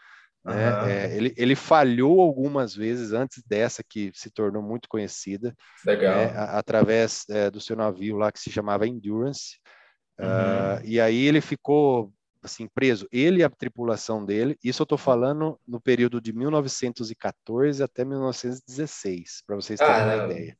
[0.44, 0.70] Né?
[0.70, 0.86] Uhum.
[0.86, 5.54] É, ele, ele falhou algumas vezes antes dessa que se tornou muito conhecida,
[5.84, 5.96] né,
[6.36, 9.58] a, através é, do seu navio lá que se chamava Endurance.
[10.18, 10.26] Uhum.
[10.26, 12.12] Uh, e aí ele ficou
[12.42, 14.56] assim preso, ele e a tripulação dele.
[14.62, 20.56] Isso eu estou falando no período de 1914 até 1916, para vocês terem uma ideia.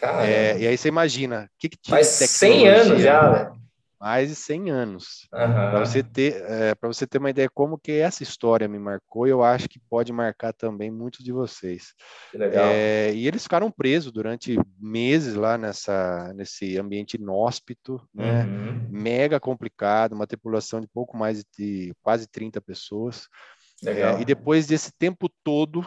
[0.00, 3.67] É, e aí você imagina, que, que tinha Faz 100 anos já, velho
[4.00, 5.28] mais de 100 anos.
[5.32, 5.38] Uhum.
[5.40, 9.26] Para você ter é, para você ter uma ideia como que essa história me marcou,
[9.26, 11.94] eu acho que pode marcar também muitos de vocês.
[12.34, 18.44] É, e eles ficaram presos durante meses lá nessa nesse ambiente inóspito, né?
[18.44, 18.88] Uhum.
[18.90, 23.28] Mega complicado, uma tripulação de pouco mais de quase 30 pessoas.
[23.84, 25.86] É, e depois desse tempo todo,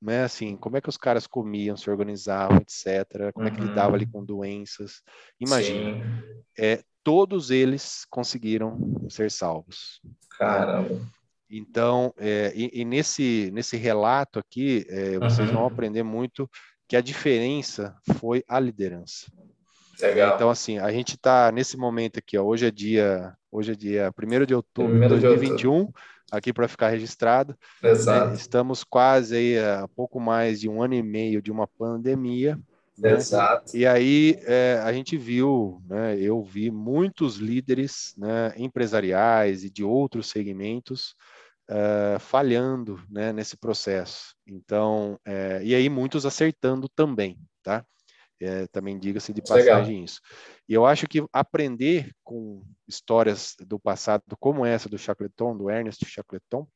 [0.00, 0.24] né?
[0.24, 3.32] Assim, como é que os caras comiam, se organizavam, etc.
[3.32, 3.52] Como uhum.
[3.52, 4.10] é que lidava ali uhum.
[4.10, 5.00] com doenças?
[5.40, 6.24] Imagina.
[6.58, 10.00] É, todos eles conseguiram ser salvos.
[10.38, 11.00] Caramba.
[11.50, 15.54] Então, é, e, e, nesse, nesse relato aqui, é, vocês uhum.
[15.54, 16.48] vão aprender muito
[16.88, 19.30] que a diferença foi a liderança.
[20.00, 20.34] Legal.
[20.34, 24.12] Então, assim, a gente está nesse momento aqui, ó, hoje é dia, hoje é dia
[24.18, 25.94] 1 de outubro de 2021, outubro.
[26.30, 27.56] aqui para ficar registrado.
[27.82, 28.32] Exato.
[28.32, 32.58] É, estamos quase aí a pouco mais de um ano e meio de uma pandemia,
[32.98, 33.12] né?
[33.12, 33.76] Exato.
[33.76, 39.82] E aí é, a gente viu, né, eu vi muitos líderes né, empresariais e de
[39.82, 41.14] outros segmentos
[41.70, 44.34] uh, falhando né, nesse processo.
[44.46, 47.84] Então, é, e aí muitos acertando também, tá?
[48.40, 50.04] É, também diga-se de passagem Legal.
[50.04, 50.20] isso.
[50.68, 56.04] E eu acho que aprender com histórias do passado, como essa do Chacleton, do Ernest
[56.04, 56.66] Chacleton,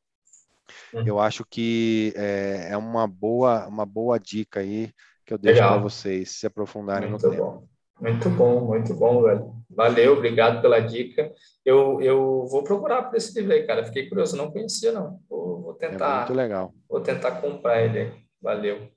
[0.95, 1.05] uhum.
[1.05, 4.93] eu acho que é, é uma boa, uma boa dica aí
[5.27, 7.37] que eu deixo para vocês se aprofundarem muito no bom.
[7.37, 7.63] tema.
[7.99, 9.53] Muito bom, muito bom, velho.
[9.69, 11.33] Valeu, obrigado pela dica.
[11.65, 13.85] Eu, eu vou procurar por esse livro aí, cara.
[13.85, 15.19] Fiquei curioso, não conhecia, não.
[15.29, 16.15] Vou, vou tentar.
[16.15, 16.75] É muito legal.
[16.89, 18.13] Vou tentar comprar ele aí.
[18.41, 18.89] Valeu.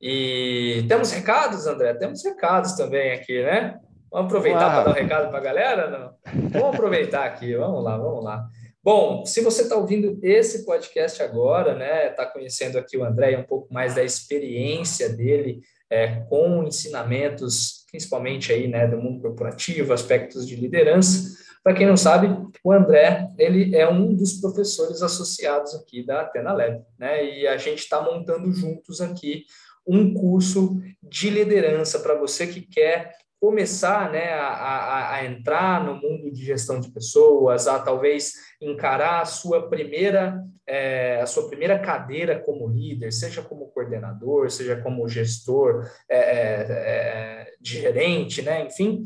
[0.00, 1.94] E temos recados, André?
[1.94, 3.78] Temos recados também aqui, né?
[4.10, 5.90] Vamos aproveitar para dar um recado para a galera?
[5.90, 6.50] Não?
[6.50, 8.48] Vamos aproveitar aqui, vamos lá, vamos lá.
[8.82, 13.42] Bom, se você está ouvindo esse podcast agora, né, está conhecendo aqui o André um
[13.42, 15.60] pouco mais da experiência dele
[15.90, 21.36] é, com ensinamentos, principalmente aí, né, do mundo corporativo, aspectos de liderança.
[21.62, 22.28] Para quem não sabe,
[22.62, 27.56] o André, ele é um dos professores associados aqui da Atena Lab, né, e a
[27.56, 29.44] gente está montando juntos aqui
[29.86, 35.94] um curso de liderança para você que quer começar né, a, a, a, entrar no
[35.94, 41.78] mundo de gestão de pessoas, a talvez encarar a sua primeira é, a sua primeira
[41.78, 49.04] cadeira como líder, seja como coordenador, seja como gestor, é, é, de gerente, né, enfim,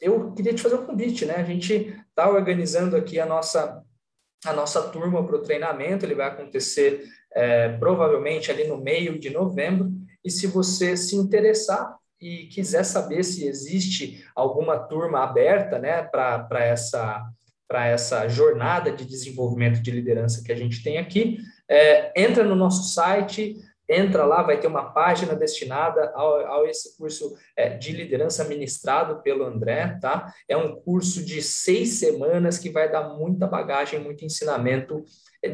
[0.00, 1.34] eu queria te fazer um convite, né?
[1.34, 3.82] A gente está organizando aqui a nossa
[4.44, 7.04] a nossa turma para o treinamento, ele vai acontecer
[7.78, 9.92] provavelmente ali no meio de novembro.
[10.24, 16.64] E se você se interessar, e quiser saber se existe alguma turma aberta né, para
[16.64, 17.28] essa,
[17.68, 21.38] essa jornada de desenvolvimento de liderança que a gente tem aqui,
[21.68, 23.56] é, entra no nosso site,
[23.88, 29.20] entra lá, vai ter uma página destinada ao, ao esse curso é, de liderança ministrado
[29.20, 30.32] pelo André, tá?
[30.48, 35.04] É um curso de seis semanas que vai dar muita bagagem, muito ensinamento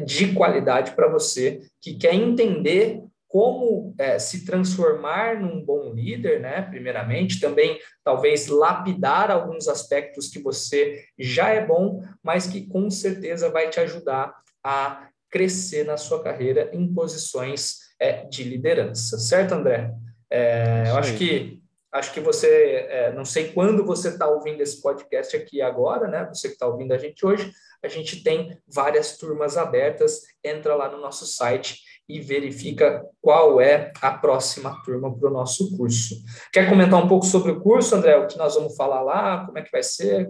[0.05, 6.63] de qualidade para você que quer entender como é, se transformar num bom líder, né?
[6.63, 13.51] Primeiramente, também talvez lapidar alguns aspectos que você já é bom, mas que com certeza
[13.51, 14.33] vai te ajudar
[14.63, 19.93] a crescer na sua carreira em posições é, de liderança, certo, André?
[20.27, 21.61] É, eu acho que
[21.91, 26.27] acho que você, é, não sei quando você está ouvindo esse podcast aqui agora, né?
[26.33, 27.51] Você que está ouvindo a gente hoje,
[27.83, 30.21] a gente tem várias turmas abertas.
[30.43, 35.77] Entra lá no nosso site e verifica qual é a próxima turma para o nosso
[35.77, 36.15] curso.
[36.51, 38.17] Quer comentar um pouco sobre o curso, André?
[38.17, 39.45] O que nós vamos falar lá?
[39.45, 40.27] Como é que vai ser?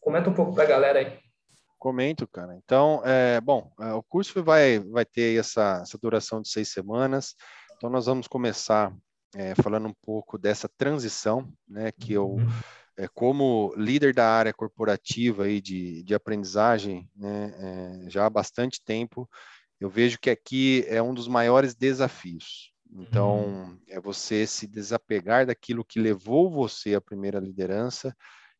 [0.00, 1.18] Comenta um pouco para a galera aí.
[1.78, 2.56] Comento, cara.
[2.56, 7.36] Então, é, bom, é, o curso vai, vai ter essa, essa duração de seis semanas.
[7.76, 8.92] Então, nós vamos começar
[9.34, 12.48] é, falando um pouco dessa transição, né, que eu, uhum.
[12.98, 18.82] é, como líder da área corporativa aí de, de aprendizagem, né, é, já há bastante
[18.84, 19.30] tempo,
[19.80, 22.70] eu vejo que aqui é um dos maiores desafios.
[22.92, 23.78] Então, uhum.
[23.88, 28.14] é você se desapegar daquilo que levou você à primeira liderança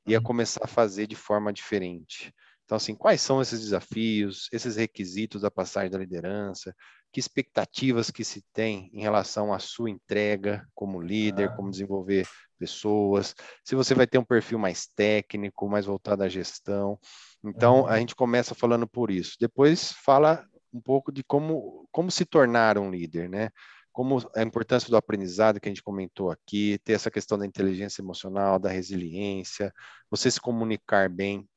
[0.06, 0.24] e a uhum.
[0.24, 2.32] começar a fazer de forma diferente.
[2.64, 6.72] Então, assim, quais são esses desafios, esses requisitos da passagem da liderança?
[7.12, 11.56] Que expectativas que se tem em relação à sua entrega como líder, ah.
[11.56, 13.34] como desenvolver pessoas?
[13.64, 16.96] Se você vai ter um perfil mais técnico, mais voltado à gestão.
[17.44, 19.36] Então, a gente começa falando por isso.
[19.40, 23.50] Depois fala um pouco de como, como se tornar um líder, né?
[23.92, 28.02] Como a importância do aprendizado que a gente comentou aqui, ter essa questão da inteligência
[28.02, 29.72] emocional, da resiliência,
[30.10, 31.48] você se comunicar bem,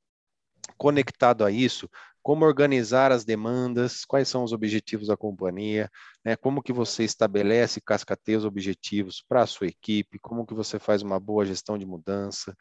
[0.77, 1.89] conectado a isso,
[2.23, 5.91] como organizar as demandas, quais são os objetivos da companhia,
[6.23, 6.37] né?
[6.37, 10.79] como que você estabelece e cascateia os objetivos para a sua equipe, como que você
[10.79, 12.55] faz uma boa gestão de mudança,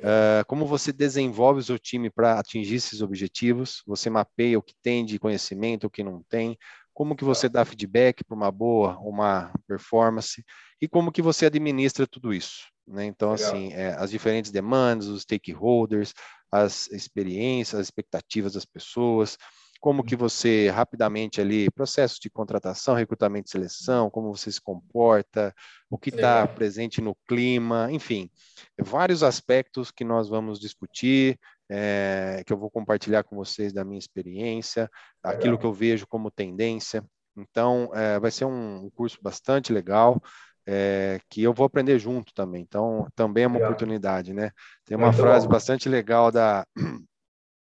[0.00, 4.74] uh, como você desenvolve o seu time para atingir esses objetivos, você mapeia o que
[4.82, 6.56] tem de conhecimento, o que não tem,
[6.92, 10.44] como que você dá feedback para uma boa, uma performance,
[10.80, 12.66] e como que você administra tudo isso.
[12.86, 13.06] Né?
[13.06, 13.48] Então, Legal.
[13.48, 16.14] assim, é, as diferentes demandas, os stakeholders,
[16.50, 19.36] as experiências, as expectativas das pessoas,
[19.80, 25.54] como que você rapidamente ali, processo de contratação, recrutamento e seleção, como você se comporta,
[25.90, 28.30] o que está presente no clima, enfim,
[28.78, 33.98] vários aspectos que nós vamos discutir, é, que eu vou compartilhar com vocês da minha
[33.98, 34.90] experiência,
[35.22, 37.04] aquilo que eu vejo como tendência.
[37.36, 40.20] Então, é, vai ser um curso bastante legal
[40.66, 42.62] é, que eu vou aprender junto também.
[42.62, 43.70] Então, também é uma legal.
[43.70, 44.50] oportunidade, né?
[44.84, 45.52] Tem uma Muito frase bom.
[45.52, 46.66] bastante legal da,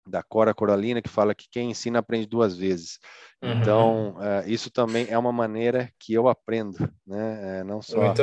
[0.06, 3.00] da Cora Coralina que fala que quem ensina aprende duas vezes.
[3.42, 3.54] Uhum.
[3.54, 6.78] Então, é, isso também é uma maneira que eu aprendo,
[7.08, 7.60] né?
[7.60, 8.14] É, não só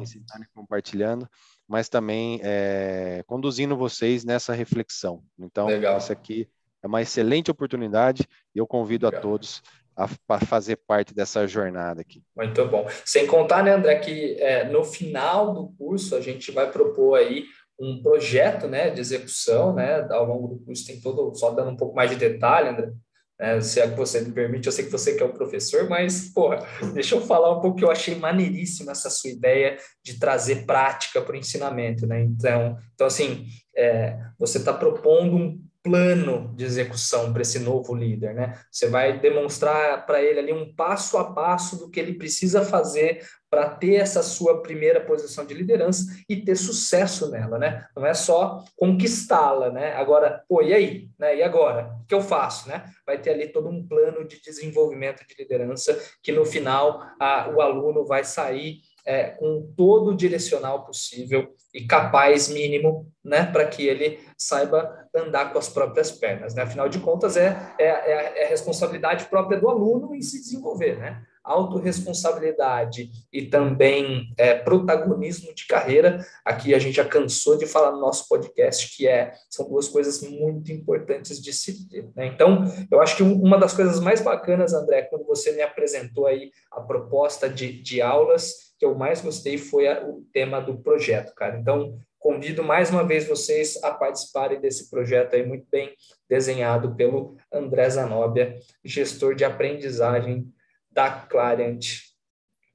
[0.00, 1.28] ensinando e compartilhando,
[1.68, 5.22] mas também é, conduzindo vocês nessa reflexão.
[5.38, 5.96] Então, Legal.
[5.96, 6.48] essa aqui
[6.82, 9.18] é uma excelente oportunidade e eu convido Legal.
[9.18, 9.62] a todos
[9.96, 12.22] a, fazer parte dessa jornada aqui.
[12.36, 12.86] Muito bom.
[13.04, 17.44] Sem contar, né, André, que é, no final do curso a gente vai propor aí
[17.78, 21.76] um projeto, né, de execução, né, ao longo do curso tem todo, só dando um
[21.76, 22.92] pouco mais de detalhe, André,
[23.38, 25.86] né, se é que você me permite, eu sei que você que é o professor,
[25.88, 30.18] mas, porra, deixa eu falar um pouco que eu achei maneiríssima essa sua ideia de
[30.18, 33.46] trazer prática para o ensinamento, né, então, então assim,
[33.76, 38.60] é, você está propondo um plano de execução para esse novo líder, né?
[38.72, 43.24] Você vai demonstrar para ele ali um passo a passo do que ele precisa fazer
[43.48, 47.86] para ter essa sua primeira posição de liderança e ter sucesso nela, né?
[47.96, 49.92] Não é só conquistá-la, né?
[49.92, 51.08] Agora, pô, e aí?
[51.16, 51.36] Né?
[51.36, 51.96] E agora?
[52.02, 52.90] O que eu faço, né?
[53.06, 57.60] Vai ter ali todo um plano de desenvolvimento de liderança que no final a, o
[57.60, 63.86] aluno vai sair é, com todo o direcional possível e capaz mínimo, né, para que
[63.86, 66.54] ele saiba andar com as próprias pernas.
[66.54, 66.62] Né?
[66.62, 71.22] Afinal de contas, é, é, é, é responsabilidade própria do aluno em se desenvolver, né?
[71.46, 76.26] autorresponsabilidade e também é, protagonismo de carreira.
[76.44, 80.20] Aqui a gente já cansou de falar no nosso podcast que é são duas coisas
[80.22, 82.10] muito importantes de se ter.
[82.16, 82.26] Né?
[82.26, 86.50] Então, eu acho que uma das coisas mais bacanas, André, quando você me apresentou aí
[86.72, 91.32] a proposta de, de aulas, que eu mais gostei foi a, o tema do projeto,
[91.34, 91.58] cara.
[91.58, 91.96] Então,
[92.26, 95.94] convido mais uma vez vocês a participarem desse projeto aí muito bem
[96.28, 100.52] desenhado pelo André Zanobia, gestor de aprendizagem
[100.90, 101.84] da Clariant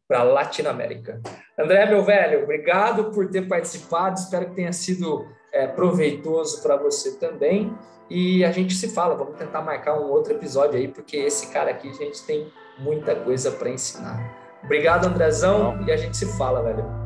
[0.08, 1.22] para Latinoamérica.
[1.60, 4.18] André, meu velho, obrigado por ter participado.
[4.18, 7.76] Espero que tenha sido é, proveitoso para você também.
[8.10, 9.16] E a gente se fala.
[9.16, 12.50] Vamos tentar marcar um outro episódio aí, porque esse cara aqui a gente tem
[12.80, 14.62] muita coisa para ensinar.
[14.64, 15.88] Obrigado, Andrezão, Não.
[15.88, 17.01] e a gente se fala, velho.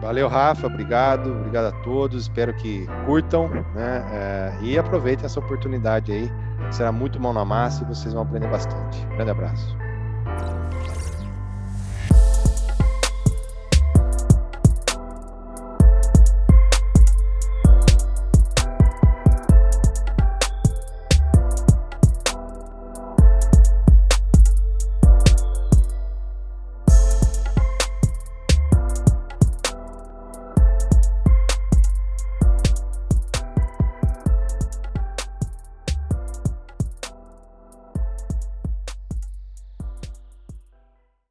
[0.00, 0.66] Valeu, Rafa.
[0.66, 1.30] Obrigado.
[1.30, 2.22] Obrigado a todos.
[2.22, 6.30] Espero que curtam né, é, e aproveitem essa oportunidade aí.
[6.70, 9.04] Será muito mão na massa e vocês vão aprender bastante.
[9.16, 9.87] Grande abraço.